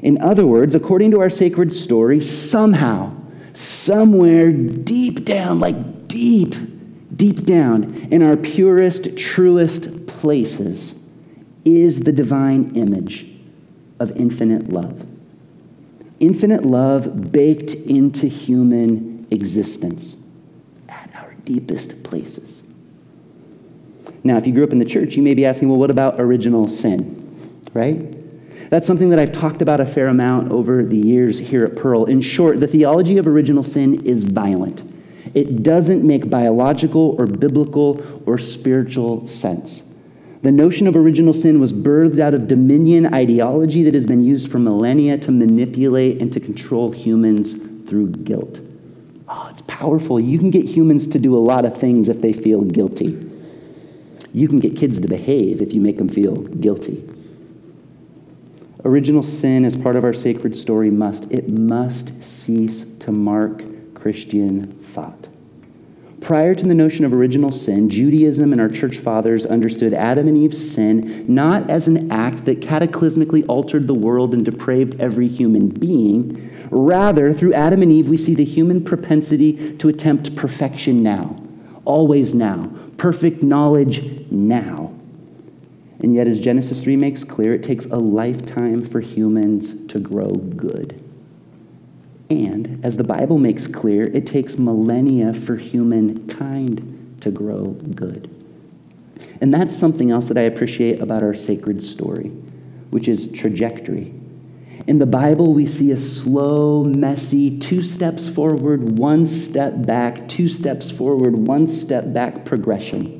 In 0.02 0.21
other 0.21 0.47
words, 0.47 0.75
according 0.75 1.11
to 1.11 1.21
our 1.21 1.30
sacred 1.30 1.75
story, 1.75 2.21
somehow, 2.21 3.14
somewhere 3.52 4.52
deep 4.52 5.25
down, 5.25 5.61
like 5.61 6.09
deep, 6.09 6.54
deep 7.16 7.45
down 7.45 8.09
in 8.11 8.23
our 8.23 8.37
purest, 8.37 9.16
truest 9.16 10.07
places, 10.07 10.95
is 11.64 12.00
the 12.00 12.12
divine 12.12 12.75
image 12.76 13.30
of 13.99 14.11
infinite 14.12 14.71
love 14.71 15.10
infinite 16.21 16.65
love 16.65 17.33
baked 17.33 17.75
into 17.75 18.27
human 18.27 19.27
existence 19.31 20.17
at 20.89 21.11
our 21.17 21.35
deepest 21.45 22.03
places. 22.03 22.62
Now, 24.23 24.37
if 24.37 24.47
you 24.47 24.53
grew 24.53 24.65
up 24.65 24.73
in 24.73 24.79
the 24.79 24.85
church, 24.85 25.17
you 25.17 25.23
may 25.23 25.35
be 25.35 25.47
asking, 25.47 25.71
well, 25.71 25.79
what 25.79 25.91
about 25.91 26.21
original 26.21 26.69
sin? 26.69 27.62
Right? 27.73 28.17
That's 28.71 28.87
something 28.87 29.09
that 29.09 29.19
I've 29.19 29.33
talked 29.33 29.62
about 29.62 29.81
a 29.81 29.87
fair 29.87 30.09
amount 30.09 30.53
over 30.53 30.85
the 30.85 30.97
years 30.97 31.39
here 31.39 31.65
at 31.65 31.75
Pearl. 31.75 32.05
In 32.05 32.21
short, 32.21 32.61
the 32.61 32.67
theology 32.67 33.19
of 33.19 33.27
original 33.27 33.65
sin 33.65 34.05
is 34.07 34.23
violent. 34.23 34.85
It 35.35 35.62
doesn't 35.62 36.07
make 36.07 36.29
biological 36.29 37.17
or 37.19 37.27
biblical 37.27 38.23
or 38.27 38.39
spiritual 38.39 39.27
sense. 39.27 39.83
The 40.43 40.51
notion 40.51 40.87
of 40.87 40.97
original 40.97 41.35
sin 41.35 41.61
was 41.61 41.73
birthed 41.73 42.19
out 42.19 42.33
of 42.33 42.49
dominion 42.49 43.13
ideology 43.13 43.83
that 43.83 43.93
has 43.93 44.07
been 44.07 44.25
used 44.25 44.51
for 44.51 44.59
millennia 44.59 45.19
to 45.19 45.31
manipulate 45.31 46.23
and 46.23 46.33
to 46.33 46.41
control 46.41 46.91
humans 46.91 47.55
through 47.87 48.11
guilt. 48.11 48.61
Oh, 49.29 49.49
it's 49.51 49.61
powerful. 49.63 50.19
You 50.19 50.39
can 50.39 50.51
get 50.51 50.65
humans 50.65 51.07
to 51.09 51.19
do 51.19 51.37
a 51.37 51.39
lot 51.39 51.67
of 51.67 51.79
things 51.79 52.09
if 52.09 52.23
they 52.23 52.33
feel 52.33 52.63
guilty. 52.63 53.27
You 54.33 54.49
can 54.49 54.61
get 54.61 54.77
kids 54.77 54.99
to 55.01 55.09
behave 55.09 55.61
if 55.61 55.75
you 55.75 55.81
make 55.81 55.99
them 55.99 56.09
feel 56.09 56.37
guilty. 56.37 57.07
Original 58.85 59.23
sin, 59.23 59.67
as 59.67 59.77
part 59.77 59.95
of 59.95 60.05
our 60.05 60.15
sacred 60.15 60.57
story, 60.57 60.91
must, 60.91 61.31
it 61.31 61.51
must 61.51 62.23
cease 62.23 62.87
to 63.01 63.13
mark 63.13 63.63
Christian 63.95 64.73
thought. 64.73 65.29
Prior 66.31 66.55
to 66.55 66.65
the 66.65 66.75
notion 66.77 67.05
of 67.05 67.13
original 67.13 67.51
sin, 67.51 67.91
Judaism 67.91 68.53
and 68.53 68.61
our 68.61 68.69
church 68.69 68.99
fathers 68.99 69.45
understood 69.45 69.93
Adam 69.93 70.29
and 70.29 70.37
Eve's 70.37 70.73
sin 70.73 71.25
not 71.27 71.69
as 71.69 71.89
an 71.89 72.13
act 72.13 72.45
that 72.45 72.61
cataclysmically 72.61 73.45
altered 73.49 73.89
the 73.89 73.95
world 73.95 74.33
and 74.33 74.45
depraved 74.45 75.01
every 75.01 75.27
human 75.27 75.67
being. 75.69 76.49
Rather, 76.71 77.33
through 77.33 77.53
Adam 77.55 77.83
and 77.83 77.91
Eve, 77.91 78.09
we 78.09 78.17
see 78.17 78.37
the 78.37 78.45
human 78.45 78.85
propensity 78.85 79.77
to 79.79 79.89
attempt 79.89 80.37
perfection 80.37 81.03
now, 81.03 81.35
always 81.85 82.33
now, 82.33 82.73
perfect 82.97 83.43
knowledge 83.43 84.31
now. 84.31 84.95
And 85.99 86.15
yet, 86.15 86.29
as 86.29 86.39
Genesis 86.39 86.81
3 86.81 86.95
makes 86.95 87.25
clear, 87.25 87.55
it 87.55 87.65
takes 87.65 87.87
a 87.87 87.97
lifetime 87.97 88.87
for 88.87 89.01
humans 89.01 89.75
to 89.89 89.99
grow 89.99 90.29
good. 90.29 91.00
And 92.31 92.81
as 92.85 92.97
the 92.97 93.05
Bible 93.05 93.39
makes 93.39 93.67
clear, 93.67 94.03
it 94.03 94.27
takes 94.27 94.57
millennia 94.57 95.35
for 95.35 95.57
humankind 95.57 97.19
to 97.21 97.31
grow 97.31 97.73
good. 97.95 98.37
And 99.41 99.53
that's 99.53 99.77
something 99.77 100.13
else 100.13 100.29
that 100.29 100.39
I 100.39 100.43
appreciate 100.43 101.03
about 101.03 101.25
our 101.25 101.35
sacred 101.35 101.83
story, 101.83 102.29
which 102.91 103.09
is 103.09 103.31
trajectory. 103.33 104.15
In 104.87 104.99
the 104.99 105.07
Bible, 105.07 105.55
we 105.55 105.67
see 105.67 105.91
a 105.91 105.99
slow, 105.99 106.85
messy, 106.85 107.59
two 107.59 107.83
steps 107.83 108.29
forward, 108.29 108.99
one 108.99 109.27
step 109.27 109.85
back, 109.85 110.29
two 110.29 110.49
steps 110.49 110.91
forward, 110.91 111.37
one 111.37 111.67
step 111.67 112.13
back 112.13 112.45
progression. 112.45 113.19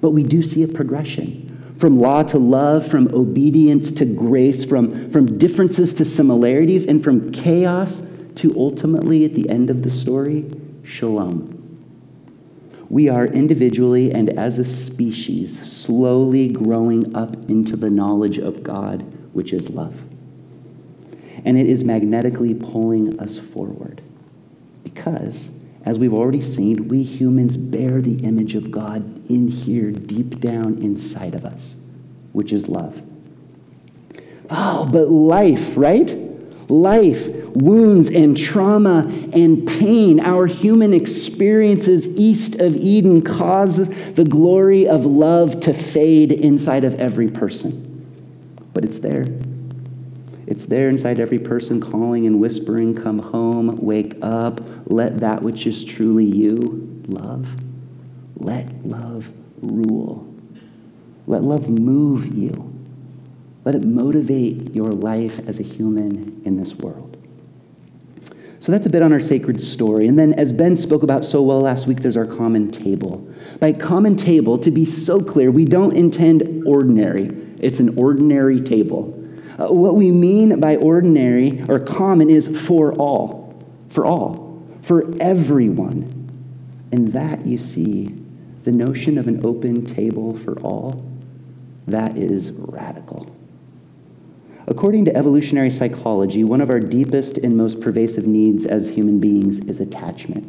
But 0.00 0.10
we 0.10 0.22
do 0.22 0.42
see 0.42 0.62
a 0.62 0.68
progression 0.68 1.74
from 1.78 1.98
law 1.98 2.22
to 2.22 2.38
love, 2.38 2.86
from 2.88 3.08
obedience 3.14 3.92
to 3.92 4.04
grace, 4.04 4.64
from, 4.64 5.10
from 5.10 5.38
differences 5.38 5.94
to 5.94 6.04
similarities, 6.04 6.86
and 6.86 7.02
from 7.02 7.32
chaos 7.32 8.02
to 8.36 8.54
ultimately, 8.56 9.24
at 9.24 9.34
the 9.34 9.48
end 9.48 9.70
of 9.70 9.82
the 9.82 9.90
story, 9.90 10.50
shalom. 10.82 11.56
We 12.88 13.08
are 13.08 13.26
individually 13.26 14.12
and 14.12 14.30
as 14.38 14.58
a 14.58 14.64
species 14.64 15.60
slowly 15.70 16.48
growing 16.48 17.14
up 17.14 17.34
into 17.48 17.76
the 17.76 17.88
knowledge 17.88 18.38
of 18.38 18.64
God, 18.64 19.02
which 19.32 19.52
is 19.52 19.70
love. 19.70 19.94
And 21.44 21.56
it 21.56 21.68
is 21.68 21.84
magnetically 21.84 22.54
pulling 22.54 23.18
us 23.20 23.38
forward. 23.38 24.02
Because, 24.82 25.48
as 25.84 25.98
we've 25.98 26.12
already 26.12 26.42
seen, 26.42 26.88
we 26.88 27.04
humans 27.04 27.56
bear 27.56 28.00
the 28.00 28.24
image 28.24 28.56
of 28.56 28.72
God 28.72 29.30
in 29.30 29.46
here, 29.46 29.92
deep 29.92 30.40
down 30.40 30.82
inside 30.82 31.36
of 31.36 31.44
us, 31.44 31.76
which 32.32 32.52
is 32.52 32.68
love. 32.68 33.00
Oh, 34.50 34.88
but 34.90 35.08
life, 35.08 35.76
right? 35.76 36.12
Life 36.68 37.39
wounds 37.54 38.10
and 38.10 38.36
trauma 38.36 39.00
and 39.32 39.66
pain, 39.66 40.20
our 40.20 40.46
human 40.46 40.92
experiences 40.92 42.06
east 42.16 42.56
of 42.56 42.76
Eden 42.76 43.22
causes 43.22 43.88
the 44.14 44.24
glory 44.24 44.88
of 44.88 45.06
love 45.06 45.60
to 45.60 45.74
fade 45.74 46.32
inside 46.32 46.84
of 46.84 46.94
every 46.96 47.28
person. 47.28 47.86
But 48.72 48.84
it's 48.84 48.98
there. 48.98 49.26
It's 50.46 50.64
there 50.64 50.88
inside 50.88 51.20
every 51.20 51.38
person, 51.38 51.80
calling 51.80 52.26
and 52.26 52.40
whispering, 52.40 52.94
Come 52.94 53.20
home, 53.20 53.76
wake 53.76 54.16
up, 54.20 54.60
let 54.86 55.18
that 55.18 55.42
which 55.42 55.66
is 55.66 55.84
truly 55.84 56.24
you 56.24 57.02
love. 57.06 57.46
let 58.36 58.84
love 58.84 59.30
rule. 59.62 60.26
Let 61.26 61.42
love 61.42 61.68
move 61.68 62.34
you. 62.34 62.66
Let 63.64 63.74
it 63.74 63.84
motivate 63.84 64.74
your 64.74 64.90
life 64.90 65.46
as 65.46 65.60
a 65.60 65.62
human 65.62 66.42
in 66.44 66.56
this 66.56 66.74
world. 66.74 67.09
So 68.60 68.72
that's 68.72 68.84
a 68.84 68.90
bit 68.90 69.00
on 69.00 69.10
our 69.12 69.20
sacred 69.20 69.60
story. 69.60 70.06
And 70.06 70.18
then, 70.18 70.34
as 70.34 70.52
Ben 70.52 70.76
spoke 70.76 71.02
about 71.02 71.24
so 71.24 71.40
well 71.42 71.62
last 71.62 71.86
week, 71.86 72.00
there's 72.00 72.18
our 72.18 72.26
common 72.26 72.70
table. 72.70 73.26
By 73.58 73.72
common 73.72 74.16
table, 74.16 74.58
to 74.58 74.70
be 74.70 74.84
so 74.84 75.18
clear, 75.18 75.50
we 75.50 75.64
don't 75.64 75.96
intend 75.96 76.64
ordinary, 76.66 77.30
it's 77.58 77.80
an 77.80 77.98
ordinary 77.98 78.60
table. 78.60 79.16
Uh, 79.58 79.68
what 79.68 79.96
we 79.96 80.10
mean 80.10 80.60
by 80.60 80.76
ordinary 80.76 81.62
or 81.68 81.80
common 81.80 82.28
is 82.28 82.48
for 82.66 82.92
all, 82.94 83.64
for 83.88 84.04
all, 84.04 84.62
for 84.82 85.10
everyone. 85.20 86.16
And 86.92 87.08
that, 87.14 87.46
you 87.46 87.56
see, 87.56 88.14
the 88.64 88.72
notion 88.72 89.16
of 89.16 89.26
an 89.26 89.44
open 89.44 89.86
table 89.86 90.36
for 90.36 90.58
all, 90.60 91.02
that 91.86 92.18
is 92.18 92.52
radical. 92.52 93.34
According 94.70 95.06
to 95.06 95.16
evolutionary 95.16 95.72
psychology, 95.72 96.44
one 96.44 96.60
of 96.60 96.70
our 96.70 96.78
deepest 96.78 97.38
and 97.38 97.56
most 97.56 97.80
pervasive 97.80 98.28
needs 98.28 98.64
as 98.64 98.88
human 98.88 99.18
beings 99.18 99.58
is 99.58 99.80
attachment. 99.80 100.48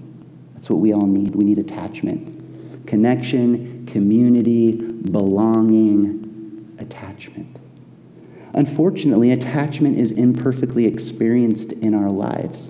That's 0.54 0.70
what 0.70 0.78
we 0.78 0.94
all 0.94 1.08
need. 1.08 1.36
We 1.36 1.44
need 1.44 1.58
attachment 1.58 2.38
connection, 2.86 3.86
community, 3.88 4.74
belonging, 4.74 6.76
attachment. 6.78 7.58
Unfortunately, 8.54 9.32
attachment 9.32 9.98
is 9.98 10.12
imperfectly 10.12 10.86
experienced 10.86 11.72
in 11.72 11.96
our 11.96 12.12
lives. 12.12 12.70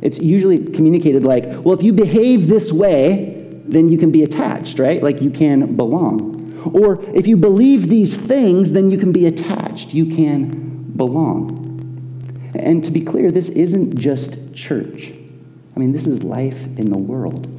It's 0.00 0.18
usually 0.18 0.58
communicated 0.58 1.24
like, 1.24 1.44
well, 1.64 1.72
if 1.72 1.82
you 1.82 1.92
behave 1.92 2.46
this 2.46 2.70
way, 2.70 3.58
then 3.64 3.88
you 3.88 3.96
can 3.96 4.12
be 4.12 4.22
attached, 4.22 4.78
right? 4.78 5.02
Like 5.02 5.22
you 5.22 5.30
can 5.30 5.76
belong. 5.76 6.34
Or 6.74 7.02
if 7.14 7.26
you 7.26 7.36
believe 7.36 7.88
these 7.88 8.16
things, 8.16 8.72
then 8.72 8.90
you 8.90 8.98
can 8.98 9.12
be 9.12 9.26
attached. 9.26 9.94
You 9.94 10.06
can 10.06 10.73
belong. 10.96 12.50
And 12.54 12.84
to 12.84 12.90
be 12.90 13.00
clear, 13.00 13.30
this 13.30 13.48
isn't 13.48 13.98
just 13.98 14.54
church. 14.54 15.12
I 15.76 15.80
mean, 15.80 15.92
this 15.92 16.06
is 16.06 16.22
life 16.22 16.66
in 16.78 16.90
the 16.90 16.98
world. 16.98 17.50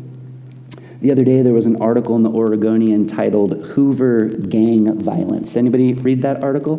The 1.02 1.12
other 1.12 1.24
day, 1.24 1.42
there 1.42 1.54
was 1.54 1.66
an 1.66 1.82
article 1.82 2.16
in 2.16 2.24
the 2.24 2.32
Oregonian 2.32 3.08
titled 3.08 3.52
Hoover 3.66 4.26
Gang 4.26 5.00
Violence. 5.00 5.56
Anybody 5.56 5.94
read 5.94 6.22
that 6.22 6.44
article? 6.44 6.78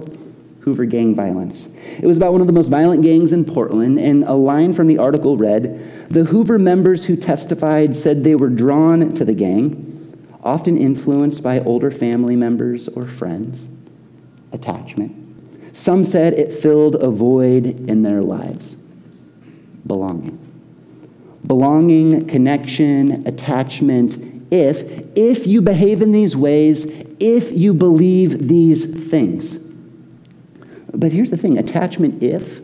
Hoover 0.61 0.85
Gang 0.85 1.15
Violence. 1.15 1.69
It 2.01 2.07
was 2.07 2.17
about 2.17 2.33
one 2.33 2.41
of 2.41 2.49
the 2.49 2.53
most 2.53 2.69
violent 2.69 3.03
gangs 3.03 3.33
in 3.33 3.45
Portland, 3.45 4.01
and 4.01 4.25
a 4.25 4.33
line 4.33 4.75
from 4.75 4.89
the 4.89 4.99
article 4.99 5.37
read 5.37 6.11
The 6.11 6.25
Hoover 6.25 6.59
members 6.59 7.05
who 7.05 7.17
testified 7.17 7.95
said 7.95 8.25
they 8.25 8.35
were 8.35 8.49
drawn 8.49 9.15
to 9.15 9.25
the 9.25 9.35
gang, 9.35 10.19
often 10.43 10.77
influenced 10.77 11.43
by 11.43 11.61
older 11.61 11.91
family 11.91 12.35
members 12.35 12.89
or 12.89 13.05
friends. 13.05 13.69
Attachment. 14.53 15.26
Some 15.77 16.07
said 16.07 16.33
it 16.33 16.55
filled 16.55 16.95
a 17.03 17.11
void 17.11 17.67
in 17.67 18.01
their 18.01 18.23
lives 18.23 18.77
belonging. 19.87 20.39
Belonging, 21.47 22.27
connection, 22.27 23.27
attachment. 23.29 24.17
If, 24.51 25.05
if 25.15 25.47
you 25.47 25.61
behave 25.61 26.01
in 26.01 26.13
these 26.13 26.35
ways, 26.35 26.87
if 27.21 27.53
you 27.53 27.75
believe 27.75 28.49
these 28.49 28.87
things. 29.11 29.59
But 30.95 31.13
here's 31.13 31.31
the 31.31 31.37
thing 31.37 31.59
attachment, 31.59 32.23
if, 32.23 32.63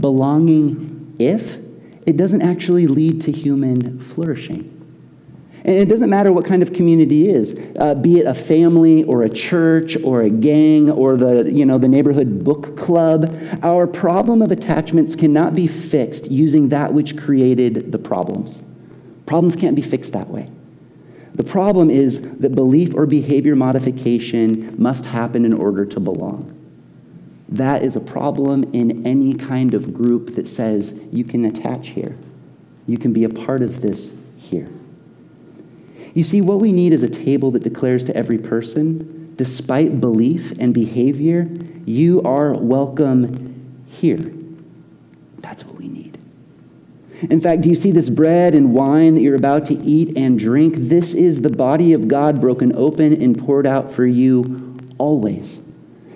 belonging, 0.00 1.14
if, 1.20 1.58
it 2.04 2.16
doesn't 2.16 2.42
actually 2.42 2.88
lead 2.88 3.22
to 3.22 3.32
human 3.32 4.00
flourishing. 4.00 4.79
And 5.64 5.74
it 5.74 5.88
doesn't 5.88 6.08
matter 6.08 6.32
what 6.32 6.46
kind 6.46 6.62
of 6.62 6.72
community 6.72 7.28
is, 7.28 7.58
uh, 7.78 7.94
be 7.94 8.20
it 8.20 8.26
a 8.26 8.34
family 8.34 9.04
or 9.04 9.24
a 9.24 9.28
church 9.28 9.96
or 10.02 10.22
a 10.22 10.30
gang 10.30 10.90
or 10.90 11.16
the, 11.16 11.52
you 11.52 11.66
know, 11.66 11.76
the 11.76 11.88
neighborhood 11.88 12.42
book 12.42 12.78
club. 12.78 13.36
Our 13.62 13.86
problem 13.86 14.40
of 14.40 14.50
attachments 14.50 15.14
cannot 15.14 15.54
be 15.54 15.66
fixed 15.66 16.30
using 16.30 16.70
that 16.70 16.94
which 16.94 17.16
created 17.16 17.92
the 17.92 17.98
problems. 17.98 18.62
Problems 19.26 19.54
can't 19.54 19.76
be 19.76 19.82
fixed 19.82 20.14
that 20.14 20.28
way. 20.28 20.50
The 21.34 21.44
problem 21.44 21.90
is 21.90 22.38
that 22.38 22.54
belief 22.54 22.94
or 22.94 23.06
behavior 23.06 23.54
modification 23.54 24.74
must 24.80 25.06
happen 25.06 25.44
in 25.44 25.52
order 25.52 25.84
to 25.84 26.00
belong. 26.00 26.56
That 27.50 27.82
is 27.82 27.96
a 27.96 28.00
problem 28.00 28.64
in 28.72 29.06
any 29.06 29.34
kind 29.34 29.74
of 29.74 29.92
group 29.92 30.34
that 30.34 30.48
says 30.48 30.98
you 31.12 31.24
can 31.24 31.44
attach 31.44 31.88
here, 31.88 32.16
you 32.86 32.96
can 32.96 33.12
be 33.12 33.24
a 33.24 33.28
part 33.28 33.62
of 33.62 33.80
this 33.80 34.12
here. 34.36 34.68
You 36.14 36.24
see, 36.24 36.40
what 36.40 36.60
we 36.60 36.72
need 36.72 36.92
is 36.92 37.02
a 37.02 37.08
table 37.08 37.50
that 37.52 37.62
declares 37.62 38.04
to 38.06 38.16
every 38.16 38.38
person, 38.38 39.34
despite 39.36 40.00
belief 40.00 40.52
and 40.58 40.74
behavior, 40.74 41.48
you 41.84 42.20
are 42.22 42.52
welcome 42.54 43.84
here. 43.86 44.32
That's 45.38 45.64
what 45.64 45.76
we 45.76 45.88
need. 45.88 46.18
In 47.22 47.40
fact, 47.40 47.62
do 47.62 47.68
you 47.68 47.74
see 47.74 47.92
this 47.92 48.08
bread 48.08 48.54
and 48.54 48.74
wine 48.74 49.14
that 49.14 49.20
you're 49.20 49.36
about 49.36 49.66
to 49.66 49.74
eat 49.74 50.16
and 50.16 50.38
drink? 50.38 50.74
This 50.76 51.14
is 51.14 51.42
the 51.42 51.50
body 51.50 51.92
of 51.92 52.08
God 52.08 52.40
broken 52.40 52.74
open 52.74 53.22
and 53.22 53.38
poured 53.38 53.66
out 53.66 53.92
for 53.92 54.06
you 54.06 54.78
always. 54.98 55.60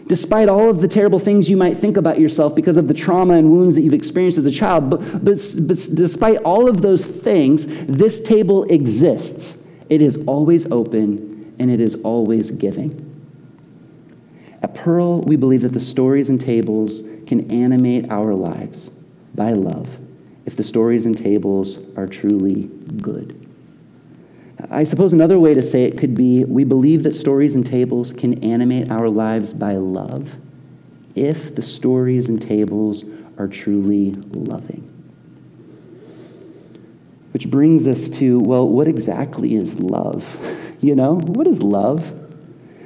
Despite 0.07 0.49
all 0.49 0.69
of 0.69 0.81
the 0.81 0.89
terrible 0.89 1.19
things 1.19 1.49
you 1.49 1.57
might 1.57 1.79
think 1.79 1.97
about 1.97 2.21
yourself 2.21 2.55
because 2.55 2.77
of 2.77 2.89
the 2.89 2.95
trauma 2.95 3.35
and 3.35 3.51
wounds 3.51 3.75
that 3.77 3.83
you've 3.83 3.95
experienced 3.95 4.39
as 4.39 4.45
a 4.45 4.51
child, 4.51 4.91
but, 4.91 4.99
but, 5.25 5.39
but 5.67 5.79
despite 5.95 6.39
all 6.39 6.69
of 6.69 6.83
those 6.83 7.07
things, 7.07 7.67
this 7.87 8.21
table 8.21 8.65
exists 8.65 9.57
it 9.89 10.01
is 10.01 10.25
always 10.27 10.71
open 10.71 11.55
and 11.59 11.71
it 11.71 11.81
is 11.81 11.97
always 12.03 12.51
giving. 12.51 13.01
At 14.63 14.75
Pearl, 14.75 15.21
we 15.23 15.37
believe 15.37 15.63
that 15.63 15.73
the 15.73 15.81
stories 15.81 16.31
and 16.31 16.41
tables 16.41 17.03
can 17.27 17.51
animate 17.51 18.11
our 18.11 18.35
lives 18.35 18.91
by 19.35 19.53
love 19.53 19.99
if 20.47 20.57
the 20.57 20.63
stories 20.63 21.07
and 21.07 21.17
tables 21.17 21.79
are 21.97 22.07
truly 22.07 22.71
good. 23.01 23.41
I 24.71 24.85
suppose 24.85 25.13
another 25.13 25.39
way 25.39 25.55
to 25.55 25.63
say 25.63 25.85
it 25.85 25.99
could 25.99 26.15
be 26.15 26.45
we 26.45 26.65
believe 26.65 27.03
that 27.03 27.15
stories 27.15 27.55
and 27.55 27.67
tables 27.67 28.13
can 28.13 28.43
animate 28.43 28.91
our 28.91 29.09
lives 29.11 29.53
by 29.53 29.77
love 29.77 30.37
if 31.15 31.55
the 31.55 31.63
stories 31.63 32.29
and 32.29 32.41
tables 32.41 33.05
are 33.39 33.49
truly 33.49 34.13
loving. 34.33 34.94
Which 37.35 37.51
brings 37.51 37.89
us 37.89 38.09
to, 38.11 38.39
well, 38.39 38.67
what 38.67 38.87
exactly 38.87 39.55
is 39.55 39.79
love? 39.81 40.39
You 40.81 40.95
know, 40.95 41.15
what 41.15 41.47
is 41.47 41.63
love? 41.63 42.13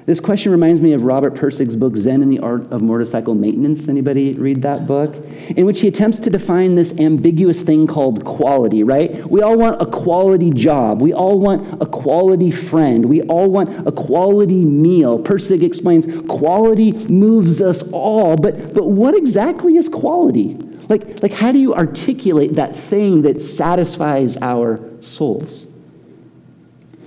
This 0.06 0.20
question 0.20 0.52
reminds 0.52 0.80
me 0.80 0.92
of 0.92 1.02
Robert 1.02 1.34
Pirsig's 1.34 1.74
book, 1.74 1.96
Zen 1.96 2.22
and 2.22 2.30
the 2.30 2.38
Art 2.38 2.70
of 2.70 2.80
Motorcycle 2.80 3.34
Maintenance. 3.34 3.88
Anybody 3.88 4.34
read 4.34 4.62
that 4.62 4.87
book? 4.87 5.16
In 5.56 5.66
which 5.66 5.80
he 5.80 5.88
attempts 5.88 6.20
to 6.20 6.30
define 6.30 6.76
this 6.76 6.96
ambiguous 7.00 7.61
thing 7.61 7.88
called 7.88 8.24
quality, 8.24 8.84
right? 8.84 9.28
We 9.28 9.42
all 9.42 9.58
want 9.58 9.82
a 9.82 9.87
quality 9.87 10.50
job. 10.50 11.02
We 11.02 11.12
all 11.12 11.40
want 11.40 11.82
a 11.82 11.87
quality 11.87 12.52
friend. 12.52 13.04
We 13.06 13.22
all 13.22 13.50
want 13.50 13.87
a 13.88 13.90
quality 13.90 14.64
meal. 14.64 15.18
Pirsig 15.18 15.64
explains 15.64 16.06
quality 16.28 16.92
moves 17.08 17.61
us 17.61 17.82
all, 17.90 18.37
but, 18.37 18.74
but 18.74 18.90
what 18.90 19.16
exactly 19.16 19.76
is 19.76 19.88
quality? 19.88 20.56
Like, 20.88 21.22
like, 21.22 21.33
how 21.33 21.53
do 21.53 21.59
you 21.59 21.74
articulate 21.74 22.55
that 22.55 22.74
thing 22.74 23.22
that 23.22 23.42
satisfies 23.42 24.37
our 24.38 24.88
souls? 25.01 25.66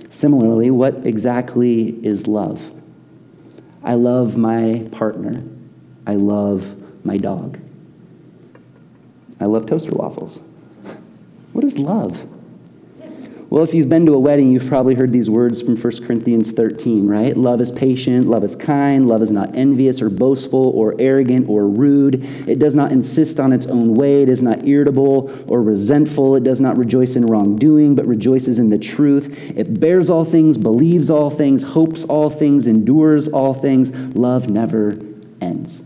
Similarly, 0.08 0.70
what 0.70 1.06
exactly 1.06 1.88
is 2.04 2.28
love? 2.28 2.62
I 3.82 3.94
love 3.94 4.36
my 4.36 4.88
partner. 4.92 5.42
I 6.06 6.14
love 6.14 7.04
my 7.04 7.16
dog. 7.16 7.58
I 9.40 9.46
love 9.46 9.66
toaster 9.66 9.92
waffles. 9.92 10.40
What 11.52 11.64
is 11.64 11.78
love? 11.78 12.26
Well, 13.52 13.62
if 13.62 13.74
you've 13.74 13.90
been 13.90 14.06
to 14.06 14.14
a 14.14 14.18
wedding, 14.18 14.50
you've 14.50 14.66
probably 14.66 14.94
heard 14.94 15.12
these 15.12 15.28
words 15.28 15.60
from 15.60 15.76
1 15.76 16.06
Corinthians 16.06 16.52
13, 16.52 17.06
right? 17.06 17.36
Love 17.36 17.60
is 17.60 17.70
patient, 17.70 18.24
love 18.24 18.44
is 18.44 18.56
kind, 18.56 19.06
love 19.06 19.20
is 19.20 19.30
not 19.30 19.54
envious 19.54 20.00
or 20.00 20.08
boastful 20.08 20.70
or 20.70 20.94
arrogant 20.98 21.50
or 21.50 21.68
rude. 21.68 22.24
It 22.48 22.58
does 22.58 22.74
not 22.74 22.92
insist 22.92 23.38
on 23.38 23.52
its 23.52 23.66
own 23.66 23.92
way, 23.92 24.22
it 24.22 24.30
is 24.30 24.42
not 24.42 24.66
irritable 24.66 25.30
or 25.52 25.62
resentful, 25.62 26.34
it 26.34 26.44
does 26.44 26.62
not 26.62 26.78
rejoice 26.78 27.14
in 27.14 27.26
wrongdoing, 27.26 27.94
but 27.94 28.06
rejoices 28.06 28.58
in 28.58 28.70
the 28.70 28.78
truth. 28.78 29.28
It 29.54 29.78
bears 29.78 30.08
all 30.08 30.24
things, 30.24 30.56
believes 30.56 31.10
all 31.10 31.28
things, 31.28 31.62
hopes 31.62 32.04
all 32.04 32.30
things, 32.30 32.66
endures 32.66 33.28
all 33.28 33.52
things. 33.52 33.90
Love 34.16 34.48
never 34.48 34.98
ends. 35.42 35.82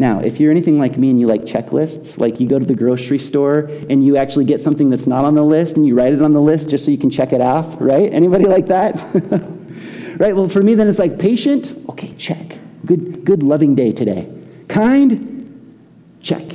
Now, 0.00 0.20
if 0.20 0.40
you're 0.40 0.50
anything 0.50 0.78
like 0.78 0.96
me 0.96 1.10
and 1.10 1.20
you 1.20 1.26
like 1.26 1.42
checklists, 1.42 2.16
like 2.16 2.40
you 2.40 2.48
go 2.48 2.58
to 2.58 2.64
the 2.64 2.74
grocery 2.74 3.18
store 3.18 3.70
and 3.90 4.02
you 4.02 4.16
actually 4.16 4.46
get 4.46 4.58
something 4.58 4.88
that's 4.88 5.06
not 5.06 5.26
on 5.26 5.34
the 5.34 5.42
list 5.42 5.76
and 5.76 5.86
you 5.86 5.94
write 5.94 6.14
it 6.14 6.22
on 6.22 6.32
the 6.32 6.40
list 6.40 6.70
just 6.70 6.86
so 6.86 6.90
you 6.90 6.96
can 6.96 7.10
check 7.10 7.34
it 7.34 7.42
off, 7.42 7.76
right? 7.78 8.10
Anybody 8.20 8.46
like 8.46 8.66
that? 8.68 8.94
right? 10.18 10.34
Well, 10.34 10.48
for 10.48 10.62
me 10.62 10.74
then 10.74 10.88
it's 10.88 10.98
like 10.98 11.18
patient, 11.18 11.76
okay, 11.90 12.14
check. 12.14 12.56
Good 12.86 13.26
good 13.26 13.42
loving 13.42 13.74
day 13.74 13.92
today. 13.92 14.26
Kind? 14.68 16.16
Check. 16.22 16.46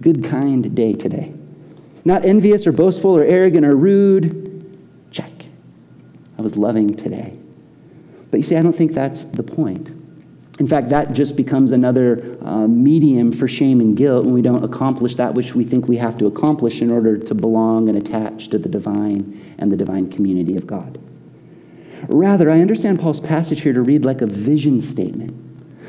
Good 0.00 0.24
kind 0.24 0.74
day 0.74 0.94
today. 0.94 1.32
Not 2.04 2.24
envious 2.24 2.66
or 2.66 2.72
boastful 2.72 3.16
or 3.16 3.22
arrogant 3.22 3.64
or 3.64 3.76
rude? 3.76 4.76
Check. 5.12 5.30
I 6.36 6.42
was 6.42 6.56
loving 6.56 6.96
today. 6.96 7.38
But 8.32 8.38
you 8.38 8.42
see, 8.42 8.56
I 8.56 8.62
don't 8.62 8.74
think 8.74 8.92
that's 8.92 9.22
the 9.22 9.44
point. 9.44 10.01
In 10.62 10.68
fact, 10.68 10.90
that 10.90 11.12
just 11.12 11.34
becomes 11.34 11.72
another 11.72 12.38
uh, 12.40 12.68
medium 12.68 13.32
for 13.32 13.48
shame 13.48 13.80
and 13.80 13.96
guilt 13.96 14.24
when 14.24 14.32
we 14.32 14.42
don't 14.42 14.62
accomplish 14.62 15.16
that 15.16 15.34
which 15.34 15.56
we 15.56 15.64
think 15.64 15.88
we 15.88 15.96
have 15.96 16.16
to 16.18 16.26
accomplish 16.26 16.82
in 16.82 16.92
order 16.92 17.18
to 17.18 17.34
belong 17.34 17.88
and 17.88 17.98
attach 17.98 18.46
to 18.50 18.58
the 18.58 18.68
divine 18.68 19.56
and 19.58 19.72
the 19.72 19.76
divine 19.76 20.08
community 20.08 20.54
of 20.54 20.64
God. 20.64 21.00
Rather, 22.06 22.48
I 22.48 22.60
understand 22.60 23.00
Paul's 23.00 23.18
passage 23.18 23.62
here 23.62 23.72
to 23.72 23.82
read 23.82 24.04
like 24.04 24.20
a 24.20 24.26
vision 24.26 24.80
statement 24.80 25.34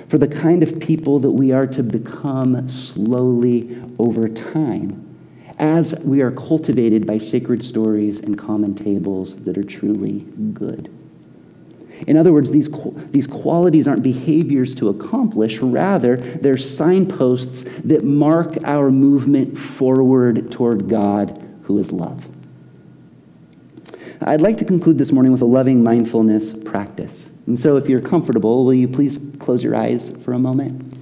for 0.09 0.17
the 0.17 0.27
kind 0.27 0.63
of 0.63 0.79
people 0.79 1.19
that 1.19 1.29
we 1.29 1.51
are 1.51 1.67
to 1.67 1.83
become 1.83 2.67
slowly 2.67 3.79
over 3.99 4.27
time 4.27 5.15
as 5.59 5.93
we 6.03 6.21
are 6.21 6.31
cultivated 6.31 7.05
by 7.05 7.19
sacred 7.19 7.63
stories 7.63 8.21
and 8.21 8.39
common 8.39 8.73
tables 8.73 9.35
that 9.43 9.55
are 9.55 9.63
truly 9.63 10.21
good. 10.51 11.02
In 12.07 12.17
other 12.17 12.33
words, 12.33 12.51
these, 12.51 12.69
these 13.11 13.27
qualities 13.27 13.87
aren't 13.87 14.03
behaviors 14.03 14.75
to 14.75 14.89
accomplish, 14.89 15.59
rather, 15.59 16.17
they're 16.17 16.57
signposts 16.57 17.63
that 17.83 18.03
mark 18.03 18.57
our 18.63 18.91
movement 18.91 19.57
forward 19.57 20.51
toward 20.51 20.89
God, 20.89 21.41
who 21.63 21.77
is 21.77 21.91
love. 21.91 22.25
I'd 24.21 24.41
like 24.41 24.57
to 24.57 24.65
conclude 24.65 24.97
this 24.97 25.11
morning 25.11 25.31
with 25.31 25.41
a 25.41 25.45
loving 25.45 25.83
mindfulness 25.83 26.53
practice. 26.53 27.29
And 27.47 27.59
so, 27.59 27.77
if 27.77 27.89
you're 27.89 28.01
comfortable, 28.01 28.63
will 28.65 28.73
you 28.73 28.87
please 28.87 29.19
close 29.39 29.63
your 29.63 29.75
eyes 29.75 30.11
for 30.23 30.33
a 30.33 30.39
moment? 30.39 30.97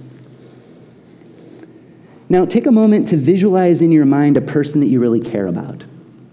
Now, 2.28 2.46
take 2.46 2.66
a 2.66 2.72
moment 2.72 3.08
to 3.08 3.16
visualize 3.16 3.82
in 3.82 3.92
your 3.92 4.06
mind 4.06 4.36
a 4.36 4.40
person 4.40 4.80
that 4.80 4.86
you 4.86 5.00
really 5.00 5.20
care 5.20 5.46
about. 5.46 5.84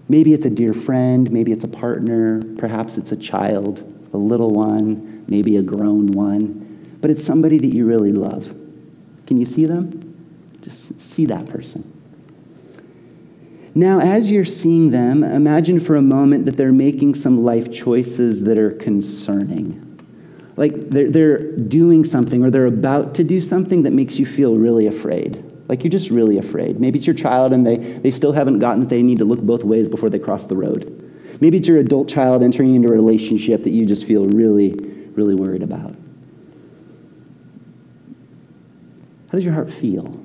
Maybe 0.08 0.32
it's 0.32 0.46
a 0.46 0.50
dear 0.50 0.72
friend, 0.74 1.30
maybe 1.30 1.52
it's 1.52 1.62
a 1.62 1.68
partner, 1.68 2.42
perhaps 2.56 2.96
it's 2.96 3.12
a 3.12 3.16
child, 3.16 3.86
a 4.12 4.16
little 4.16 4.50
one, 4.50 5.24
maybe 5.28 5.56
a 5.56 5.62
grown 5.62 6.08
one, 6.08 6.96
but 7.00 7.10
it's 7.10 7.24
somebody 7.24 7.58
that 7.58 7.74
you 7.74 7.86
really 7.86 8.12
love. 8.12 8.44
Can 9.26 9.38
you 9.38 9.46
see 9.46 9.66
them? 9.66 10.06
Just 10.62 11.00
see 11.00 11.26
that 11.26 11.46
person. 11.46 11.84
Now, 13.74 14.00
as 14.00 14.30
you're 14.30 14.44
seeing 14.44 14.90
them, 14.90 15.22
imagine 15.22 15.78
for 15.78 15.96
a 15.96 16.02
moment 16.02 16.44
that 16.46 16.56
they're 16.56 16.72
making 16.72 17.14
some 17.14 17.44
life 17.44 17.72
choices 17.72 18.42
that 18.42 18.58
are 18.58 18.72
concerning. 18.72 19.86
Like 20.56 20.90
they're, 20.90 21.10
they're 21.10 21.52
doing 21.52 22.04
something 22.04 22.44
or 22.44 22.50
they're 22.50 22.66
about 22.66 23.14
to 23.14 23.24
do 23.24 23.40
something 23.40 23.84
that 23.84 23.92
makes 23.92 24.18
you 24.18 24.26
feel 24.26 24.56
really 24.56 24.88
afraid. 24.88 25.44
Like 25.68 25.84
you're 25.84 25.90
just 25.90 26.10
really 26.10 26.38
afraid. 26.38 26.80
Maybe 26.80 26.98
it's 26.98 27.06
your 27.06 27.14
child 27.14 27.52
and 27.52 27.64
they, 27.64 27.76
they 27.76 28.10
still 28.10 28.32
haven't 28.32 28.58
gotten 28.58 28.80
that 28.80 28.88
they 28.88 29.02
need 29.02 29.18
to 29.18 29.24
look 29.24 29.40
both 29.40 29.62
ways 29.62 29.88
before 29.88 30.10
they 30.10 30.18
cross 30.18 30.44
the 30.44 30.56
road. 30.56 31.09
Maybe 31.40 31.56
it's 31.56 31.66
your 31.66 31.78
adult 31.78 32.08
child 32.08 32.42
entering 32.42 32.74
into 32.74 32.88
a 32.88 32.92
relationship 32.92 33.62
that 33.62 33.70
you 33.70 33.86
just 33.86 34.04
feel 34.04 34.26
really, 34.26 34.72
really 35.14 35.34
worried 35.34 35.62
about. 35.62 35.94
How 39.28 39.36
does 39.36 39.44
your 39.44 39.54
heart 39.54 39.72
feel? 39.72 40.22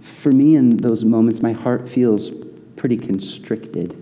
For 0.00 0.32
me, 0.32 0.56
in 0.56 0.78
those 0.78 1.04
moments, 1.04 1.42
my 1.42 1.52
heart 1.52 1.86
feels 1.88 2.30
pretty 2.76 2.96
constricted. 2.96 4.00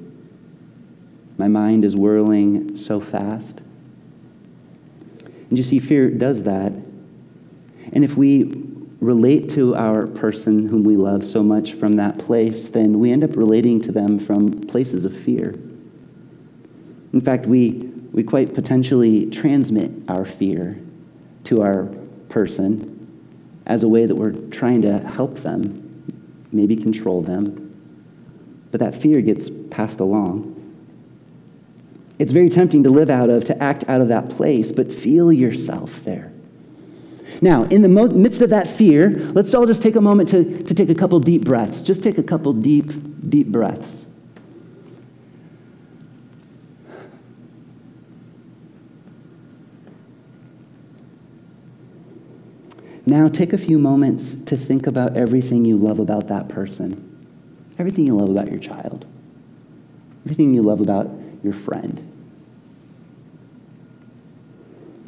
My 1.38 1.48
mind 1.48 1.84
is 1.84 1.96
whirling 1.96 2.76
so 2.76 3.00
fast. 3.00 3.62
And 5.48 5.58
you 5.58 5.64
see, 5.64 5.80
fear 5.80 6.08
does 6.10 6.44
that. 6.44 6.72
And 7.92 8.04
if 8.04 8.16
we 8.16 8.71
relate 9.02 9.48
to 9.48 9.74
our 9.74 10.06
person 10.06 10.68
whom 10.68 10.84
we 10.84 10.96
love 10.96 11.26
so 11.26 11.42
much 11.42 11.72
from 11.72 11.94
that 11.94 12.16
place, 12.18 12.68
then 12.68 13.00
we 13.00 13.10
end 13.10 13.24
up 13.24 13.34
relating 13.36 13.80
to 13.80 13.90
them 13.90 14.16
from 14.16 14.48
places 14.48 15.04
of 15.04 15.14
fear. 15.14 15.50
In 17.12 17.20
fact, 17.20 17.46
we, 17.46 17.72
we 18.12 18.22
quite 18.22 18.54
potentially 18.54 19.26
transmit 19.26 19.90
our 20.06 20.24
fear 20.24 20.80
to 21.44 21.62
our 21.62 21.86
person 22.28 22.88
as 23.66 23.82
a 23.82 23.88
way 23.88 24.06
that 24.06 24.14
we're 24.14 24.34
trying 24.50 24.82
to 24.82 24.98
help 25.00 25.38
them, 25.38 26.04
maybe 26.52 26.76
control 26.76 27.22
them. 27.22 27.58
But 28.70 28.78
that 28.78 28.94
fear 28.94 29.20
gets 29.20 29.50
passed 29.70 29.98
along. 29.98 30.48
It's 32.20 32.30
very 32.30 32.48
tempting 32.48 32.84
to 32.84 32.90
live 32.90 33.10
out 33.10 33.30
of, 33.30 33.44
to 33.46 33.60
act 33.60 33.84
out 33.88 34.00
of 34.00 34.08
that 34.08 34.30
place, 34.30 34.70
but 34.70 34.92
feel 34.92 35.32
yourself 35.32 36.04
there. 36.04 36.31
Now, 37.42 37.64
in 37.64 37.82
the 37.82 37.88
midst 37.88 38.40
of 38.40 38.50
that 38.50 38.68
fear, 38.68 39.10
let's 39.34 39.52
all 39.52 39.66
just 39.66 39.82
take 39.82 39.96
a 39.96 40.00
moment 40.00 40.28
to, 40.28 40.62
to 40.62 40.74
take 40.74 40.88
a 40.88 40.94
couple 40.94 41.18
deep 41.18 41.44
breaths. 41.44 41.80
Just 41.80 42.00
take 42.00 42.16
a 42.16 42.22
couple 42.22 42.52
deep, 42.52 42.88
deep 43.28 43.48
breaths. 43.48 44.06
Now, 53.04 53.28
take 53.28 53.52
a 53.52 53.58
few 53.58 53.76
moments 53.76 54.36
to 54.46 54.56
think 54.56 54.86
about 54.86 55.16
everything 55.16 55.64
you 55.64 55.76
love 55.76 55.98
about 55.98 56.28
that 56.28 56.48
person, 56.48 57.26
everything 57.76 58.06
you 58.06 58.16
love 58.16 58.28
about 58.28 58.52
your 58.52 58.60
child, 58.60 59.04
everything 60.24 60.54
you 60.54 60.62
love 60.62 60.80
about 60.80 61.10
your 61.42 61.52
friend. 61.52 62.08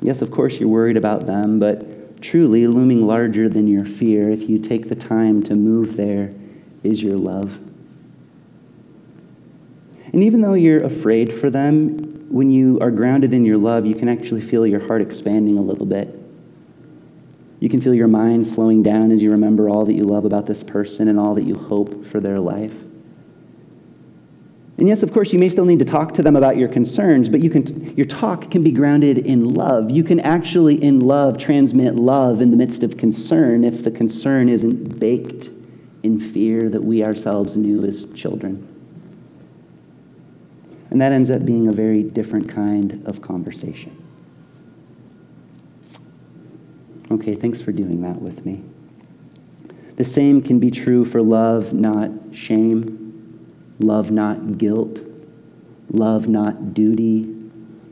Yes, 0.02 0.20
of 0.20 0.32
course, 0.32 0.58
you're 0.58 0.68
worried 0.68 0.96
about 0.96 1.26
them, 1.26 1.60
but 1.60 1.94
truly 2.24 2.66
looming 2.66 3.06
larger 3.06 3.50
than 3.50 3.68
your 3.68 3.84
fear, 3.84 4.30
if 4.30 4.48
you 4.48 4.58
take 4.58 4.88
the 4.88 4.94
time 4.94 5.42
to 5.42 5.54
move 5.54 5.94
there, 5.94 6.32
is 6.82 7.02
your 7.02 7.18
love. 7.18 7.58
And 10.06 10.24
even 10.24 10.40
though 10.40 10.54
you're 10.54 10.82
afraid 10.82 11.34
for 11.34 11.50
them, 11.50 11.98
when 12.30 12.50
you 12.50 12.80
are 12.80 12.90
grounded 12.90 13.34
in 13.34 13.44
your 13.44 13.58
love, 13.58 13.84
you 13.84 13.94
can 13.94 14.08
actually 14.08 14.40
feel 14.40 14.66
your 14.66 14.86
heart 14.86 15.02
expanding 15.02 15.58
a 15.58 15.62
little 15.62 15.84
bit. 15.84 16.18
You 17.60 17.68
can 17.68 17.82
feel 17.82 17.94
your 17.94 18.08
mind 18.08 18.46
slowing 18.46 18.82
down 18.82 19.12
as 19.12 19.22
you 19.22 19.30
remember 19.30 19.68
all 19.68 19.84
that 19.84 19.94
you 19.94 20.04
love 20.04 20.24
about 20.24 20.46
this 20.46 20.62
person 20.62 21.08
and 21.08 21.20
all 21.20 21.34
that 21.34 21.44
you 21.44 21.54
hope 21.54 22.06
for 22.06 22.20
their 22.20 22.38
life. 22.38 22.74
And 24.76 24.88
yes, 24.88 25.04
of 25.04 25.12
course, 25.12 25.32
you 25.32 25.38
may 25.38 25.48
still 25.48 25.64
need 25.64 25.78
to 25.78 25.84
talk 25.84 26.14
to 26.14 26.22
them 26.22 26.34
about 26.34 26.56
your 26.56 26.68
concerns, 26.68 27.28
but 27.28 27.40
you 27.40 27.48
can, 27.48 27.96
your 27.96 28.06
talk 28.06 28.50
can 28.50 28.62
be 28.62 28.72
grounded 28.72 29.18
in 29.18 29.54
love. 29.54 29.90
You 29.90 30.02
can 30.02 30.18
actually, 30.20 30.82
in 30.82 31.00
love, 31.00 31.38
transmit 31.38 31.94
love 31.94 32.42
in 32.42 32.50
the 32.50 32.56
midst 32.56 32.82
of 32.82 32.96
concern 32.96 33.62
if 33.62 33.84
the 33.84 33.90
concern 33.90 34.48
isn't 34.48 34.98
baked 34.98 35.50
in 36.02 36.20
fear 36.20 36.68
that 36.70 36.82
we 36.82 37.04
ourselves 37.04 37.56
knew 37.56 37.84
as 37.84 38.04
children. 38.14 38.68
And 40.90 41.00
that 41.00 41.12
ends 41.12 41.30
up 41.30 41.44
being 41.44 41.68
a 41.68 41.72
very 41.72 42.02
different 42.02 42.48
kind 42.48 43.00
of 43.06 43.22
conversation. 43.22 44.00
Okay, 47.12 47.34
thanks 47.34 47.60
for 47.60 47.70
doing 47.70 48.02
that 48.02 48.20
with 48.20 48.44
me. 48.44 48.64
The 49.96 50.04
same 50.04 50.42
can 50.42 50.58
be 50.58 50.72
true 50.72 51.04
for 51.04 51.22
love, 51.22 51.72
not 51.72 52.10
shame 52.32 53.03
Love 53.78 54.10
not 54.10 54.58
guilt. 54.58 55.00
Love 55.90 56.28
not 56.28 56.74
duty. 56.74 57.30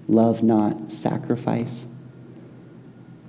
Love 0.08 0.42
not 0.42 0.92
sacrifice. 0.92 1.86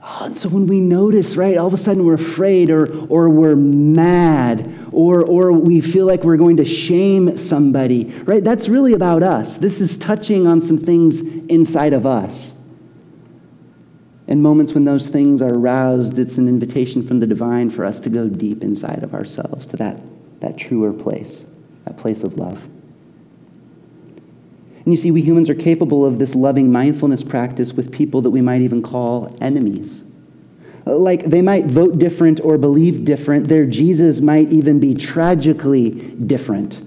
Oh, 0.05 0.25
and 0.25 0.37
so 0.37 0.49
when 0.49 0.67
we 0.67 0.81
notice, 0.81 1.35
right, 1.37 1.57
all 1.57 1.67
of 1.67 1.73
a 1.73 1.77
sudden 1.77 2.05
we're 2.05 2.15
afraid 2.15 2.69
or, 2.69 2.93
or 3.07 3.29
we're 3.29 3.55
mad 3.55 4.89
or, 4.91 5.25
or 5.25 5.53
we 5.53 5.79
feel 5.79 6.05
like 6.05 6.23
we're 6.23 6.37
going 6.37 6.57
to 6.57 6.65
shame 6.65 7.37
somebody, 7.37 8.05
right? 8.25 8.43
That's 8.43 8.67
really 8.67 8.93
about 8.93 9.23
us. 9.23 9.57
This 9.57 9.79
is 9.79 9.97
touching 9.97 10.45
on 10.45 10.61
some 10.61 10.77
things 10.77 11.21
inside 11.21 11.93
of 11.93 12.05
us. 12.05 12.53
In 14.27 14.41
moments 14.41 14.73
when 14.73 14.83
those 14.83 15.07
things 15.07 15.41
are 15.41 15.53
aroused, 15.53 16.19
it's 16.19 16.37
an 16.37 16.49
invitation 16.49 17.07
from 17.07 17.19
the 17.19 17.27
divine 17.27 17.69
for 17.69 17.85
us 17.85 17.99
to 18.01 18.09
go 18.09 18.27
deep 18.27 18.61
inside 18.61 19.03
of 19.03 19.13
ourselves 19.13 19.65
to 19.67 19.77
that, 19.77 20.01
that 20.41 20.57
truer 20.57 20.91
place 20.91 21.45
that 21.85 21.97
place 21.97 22.23
of 22.23 22.37
love. 22.37 22.61
And 24.85 24.93
you 24.93 24.97
see, 24.97 25.11
we 25.11 25.21
humans 25.21 25.49
are 25.49 25.55
capable 25.55 26.05
of 26.05 26.19
this 26.19 26.35
loving 26.35 26.71
mindfulness 26.71 27.23
practice 27.23 27.73
with 27.73 27.91
people 27.91 28.21
that 28.21 28.31
we 28.31 28.41
might 28.41 28.61
even 28.61 28.81
call 28.81 29.33
enemies. 29.39 30.03
Like 30.85 31.23
they 31.23 31.41
might 31.41 31.65
vote 31.65 31.97
different 31.97 32.41
or 32.41 32.57
believe 32.57 33.05
different, 33.05 33.47
their 33.47 33.65
Jesus 33.65 34.19
might 34.19 34.51
even 34.51 34.81
be 34.81 34.93
tragically 34.93 35.91
different. 35.91 36.81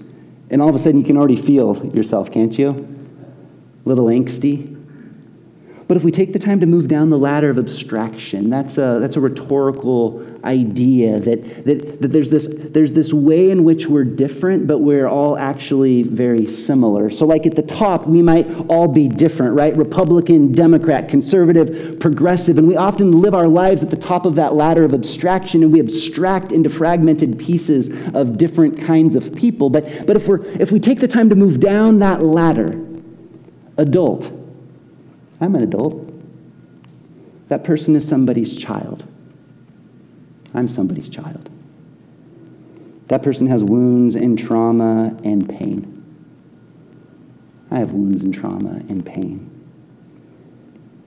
And 0.51 0.61
all 0.61 0.69
of 0.69 0.75
a 0.75 0.79
sudden, 0.79 0.99
you 0.99 1.05
can 1.05 1.17
already 1.17 1.41
feel 1.41 1.83
yourself, 1.87 2.31
can't 2.31 2.57
you? 2.57 2.69
A 2.69 3.89
little 3.89 4.05
angsty. 4.05 4.76
But 5.87 5.95
if 5.95 6.03
we 6.03 6.11
take 6.11 6.33
the 6.33 6.39
time 6.39 6.59
to 6.59 6.65
move 6.65 6.89
down 6.89 7.09
the 7.09 7.17
ladder 7.17 7.49
of 7.49 7.57
abstraction, 7.57 8.49
that's 8.49 8.77
a, 8.77 8.99
that's 8.99 9.15
a 9.15 9.21
rhetorical 9.21 10.25
idea 10.43 11.17
that, 11.21 11.63
that, 11.63 12.01
that 12.01 12.11
there's, 12.11 12.29
this, 12.29 12.49
there's 12.51 12.91
this 12.91 13.13
way 13.13 13.51
in 13.51 13.63
which 13.63 13.87
we're 13.87 14.03
different, 14.03 14.67
but 14.67 14.79
we're 14.79 15.07
all 15.07 15.37
actually 15.37 16.03
very 16.03 16.45
similar. 16.45 17.09
So, 17.09 17.25
like 17.25 17.45
at 17.45 17.55
the 17.55 17.61
top, 17.61 18.05
we 18.05 18.21
might 18.21 18.49
all 18.67 18.89
be 18.89 19.07
different, 19.07 19.55
right? 19.55 19.75
Republican, 19.77 20.51
Democrat, 20.51 21.07
conservative, 21.07 21.97
progressive, 22.01 22.57
and 22.57 22.67
we 22.67 22.75
often 22.75 23.21
live 23.21 23.33
our 23.33 23.47
lives 23.47 23.81
at 23.81 23.89
the 23.89 23.97
top 23.97 24.25
of 24.25 24.35
that 24.35 24.55
ladder 24.55 24.83
of 24.83 24.93
abstraction, 24.93 25.63
and 25.63 25.71
we 25.71 25.79
abstract 25.79 26.51
into 26.51 26.69
fragmented 26.69 27.39
pieces 27.39 27.89
of 28.13 28.37
different 28.37 28.77
kinds 28.77 29.15
of 29.15 29.33
people. 29.33 29.69
But, 29.69 30.05
but 30.05 30.17
if, 30.17 30.27
we're, 30.27 30.41
if 30.59 30.69
we 30.69 30.81
take 30.81 30.99
the 30.99 31.07
time 31.07 31.29
to 31.29 31.35
move 31.35 31.61
down 31.61 31.99
that 31.99 32.21
ladder, 32.21 32.77
adult, 33.77 34.36
I'm 35.39 35.55
an 35.55 35.63
adult. 35.63 36.13
That 37.49 37.63
person 37.63 37.95
is 37.95 38.07
somebody's 38.07 38.57
child. 38.57 39.05
I'm 40.53 40.67
somebody's 40.67 41.09
child. 41.09 41.49
That 43.07 43.23
person 43.23 43.47
has 43.47 43.63
wounds 43.63 44.15
and 44.15 44.37
trauma 44.37 45.17
and 45.23 45.47
pain. 45.47 45.93
I 47.71 47.79
have 47.79 47.93
wounds 47.93 48.21
and 48.21 48.33
trauma 48.33 48.81
and 48.89 49.05
pain. 49.05 49.49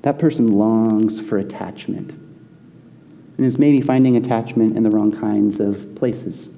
That 0.02 0.18
person 0.18 0.56
longs 0.56 1.20
for 1.20 1.38
attachment 1.38 2.10
and 2.10 3.46
is 3.46 3.58
maybe 3.58 3.80
finding 3.80 4.16
attachment 4.16 4.76
in 4.76 4.82
the 4.82 4.90
wrong 4.90 5.12
kinds 5.12 5.60
of 5.60 5.94
places, 5.94 6.48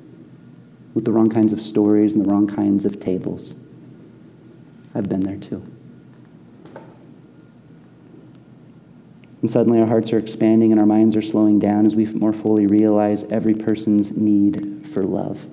with 0.94 1.04
the 1.04 1.12
wrong 1.12 1.30
kinds 1.30 1.52
of 1.52 1.62
stories 1.62 2.12
and 2.12 2.24
the 2.24 2.28
wrong 2.28 2.46
kinds 2.46 2.84
of 2.84 3.00
tables. 3.00 3.54
I've 4.94 5.08
been 5.08 5.20
there 5.20 5.36
too. 5.36 5.71
And 9.42 9.50
suddenly 9.50 9.80
our 9.80 9.86
hearts 9.86 10.12
are 10.12 10.18
expanding 10.18 10.70
and 10.70 10.80
our 10.80 10.86
minds 10.86 11.16
are 11.16 11.22
slowing 11.22 11.58
down 11.58 11.84
as 11.84 11.94
we 11.96 12.06
more 12.06 12.32
fully 12.32 12.66
realize 12.66 13.24
every 13.24 13.54
person's 13.54 14.16
need 14.16 14.88
for 14.94 15.02
love. 15.02 15.46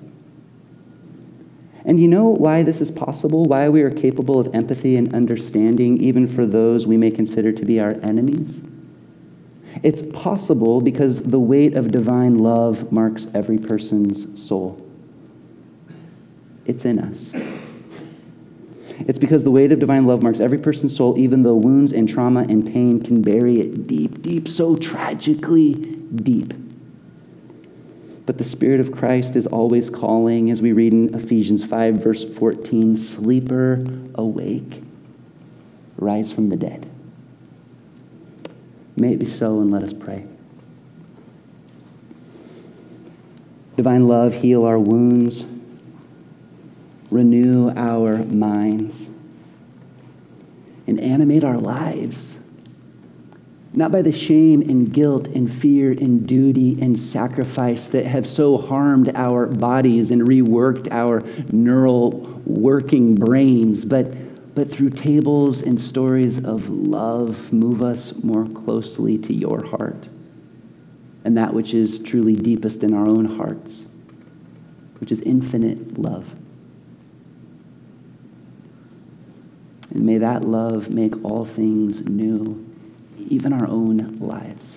And 1.84 1.98
you 1.98 2.06
know 2.08 2.28
why 2.28 2.62
this 2.62 2.80
is 2.80 2.90
possible? 2.90 3.44
Why 3.44 3.68
we 3.68 3.82
are 3.82 3.90
capable 3.90 4.38
of 4.38 4.54
empathy 4.54 4.96
and 4.96 5.12
understanding, 5.12 6.00
even 6.00 6.28
for 6.28 6.46
those 6.46 6.86
we 6.86 6.96
may 6.96 7.10
consider 7.10 7.52
to 7.52 7.64
be 7.64 7.80
our 7.80 7.92
enemies? 8.02 8.60
It's 9.82 10.02
possible 10.02 10.80
because 10.80 11.22
the 11.22 11.40
weight 11.40 11.74
of 11.74 11.90
divine 11.90 12.38
love 12.38 12.92
marks 12.92 13.26
every 13.34 13.58
person's 13.58 14.40
soul. 14.40 14.86
It's 16.66 16.84
in 16.84 16.98
us. 16.98 17.32
It's 19.06 19.18
because 19.18 19.44
the 19.44 19.50
weight 19.50 19.72
of 19.72 19.78
divine 19.78 20.06
love 20.06 20.22
marks 20.22 20.40
every 20.40 20.58
person's 20.58 20.94
soul, 20.94 21.18
even 21.18 21.42
though 21.42 21.54
wounds 21.54 21.92
and 21.92 22.08
trauma 22.08 22.40
and 22.42 22.66
pain 22.66 23.02
can 23.02 23.22
bury 23.22 23.60
it 23.60 23.86
deep, 23.86 24.22
deep, 24.22 24.48
so 24.48 24.76
tragically 24.76 25.74
deep. 25.74 26.52
But 28.26 28.38
the 28.38 28.44
Spirit 28.44 28.80
of 28.80 28.92
Christ 28.92 29.36
is 29.36 29.46
always 29.46 29.88
calling, 29.90 30.50
as 30.50 30.60
we 30.60 30.72
read 30.72 30.92
in 30.92 31.14
Ephesians 31.14 31.64
5, 31.64 31.94
verse 31.96 32.24
14 32.24 32.96
Sleeper, 32.96 33.84
awake, 34.14 34.82
rise 35.96 36.30
from 36.30 36.50
the 36.50 36.56
dead. 36.56 36.88
May 38.96 39.14
it 39.14 39.18
be 39.18 39.26
so, 39.26 39.60
and 39.60 39.70
let 39.70 39.82
us 39.82 39.94
pray. 39.94 40.26
Divine 43.76 44.06
love, 44.06 44.34
heal 44.34 44.64
our 44.64 44.78
wounds 44.78 45.44
renew 47.10 47.70
our 47.70 48.22
minds, 48.24 49.08
and 50.86 51.00
animate 51.00 51.44
our 51.44 51.58
lives. 51.58 52.38
Not 53.72 53.92
by 53.92 54.02
the 54.02 54.12
shame 54.12 54.62
and 54.62 54.92
guilt 54.92 55.28
and 55.28 55.52
fear 55.52 55.92
and 55.92 56.26
duty 56.26 56.80
and 56.80 56.98
sacrifice 56.98 57.86
that 57.88 58.04
have 58.04 58.28
so 58.28 58.58
harmed 58.58 59.12
our 59.14 59.46
bodies 59.46 60.10
and 60.10 60.22
reworked 60.22 60.90
our 60.90 61.22
neural 61.52 62.42
working 62.44 63.14
brains, 63.14 63.84
but, 63.84 64.54
but 64.56 64.70
through 64.70 64.90
tables 64.90 65.62
and 65.62 65.80
stories 65.80 66.44
of 66.44 66.68
love, 66.68 67.52
move 67.52 67.80
us 67.80 68.12
more 68.24 68.46
closely 68.46 69.16
to 69.18 69.32
your 69.32 69.64
heart 69.64 70.08
and 71.24 71.36
that 71.36 71.52
which 71.52 71.74
is 71.74 71.98
truly 71.98 72.34
deepest 72.34 72.82
in 72.82 72.94
our 72.94 73.06
own 73.06 73.24
hearts, 73.24 73.86
which 74.98 75.12
is 75.12 75.20
infinite 75.22 75.98
love. 75.98 76.34
And 79.90 80.04
may 80.04 80.18
that 80.18 80.44
love 80.44 80.90
make 80.90 81.14
all 81.24 81.44
things 81.44 82.08
new, 82.08 82.66
even 83.18 83.52
our 83.52 83.66
own 83.66 84.18
lives. 84.18 84.76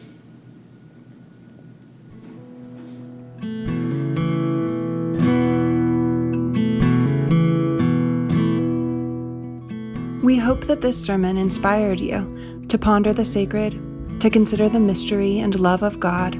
We 10.24 10.38
hope 10.38 10.66
that 10.66 10.82
this 10.82 11.04
sermon 11.04 11.38
inspired 11.38 12.00
you 12.00 12.66
to 12.70 12.78
ponder 12.78 13.14
the 13.14 13.26
sacred, 13.26 14.20
to 14.22 14.30
consider 14.30 14.70
the 14.70 14.80
mystery 14.80 15.40
and 15.40 15.60
love 15.60 15.84
of 15.84 16.00
God, 16.00 16.36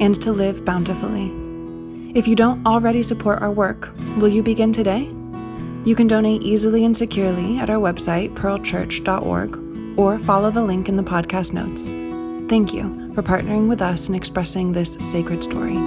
and 0.00 0.20
to 0.22 0.32
live 0.32 0.64
bountifully. 0.64 1.32
If 2.14 2.26
you 2.26 2.34
don't 2.34 2.66
already 2.66 3.02
support 3.02 3.40
our 3.40 3.52
work, 3.52 3.90
will 4.16 4.28
you 4.28 4.42
begin 4.42 4.72
today? 4.72 5.08
You 5.88 5.94
can 5.94 6.06
donate 6.06 6.42
easily 6.42 6.84
and 6.84 6.94
securely 6.94 7.56
at 7.56 7.70
our 7.70 7.80
website, 7.80 8.34
pearlchurch.org, 8.34 9.98
or 9.98 10.18
follow 10.18 10.50
the 10.50 10.62
link 10.62 10.86
in 10.86 10.98
the 10.98 11.02
podcast 11.02 11.54
notes. 11.54 11.86
Thank 12.50 12.74
you 12.74 13.10
for 13.14 13.22
partnering 13.22 13.70
with 13.70 13.80
us 13.80 14.06
in 14.10 14.14
expressing 14.14 14.72
this 14.72 14.98
sacred 15.02 15.42
story. 15.42 15.78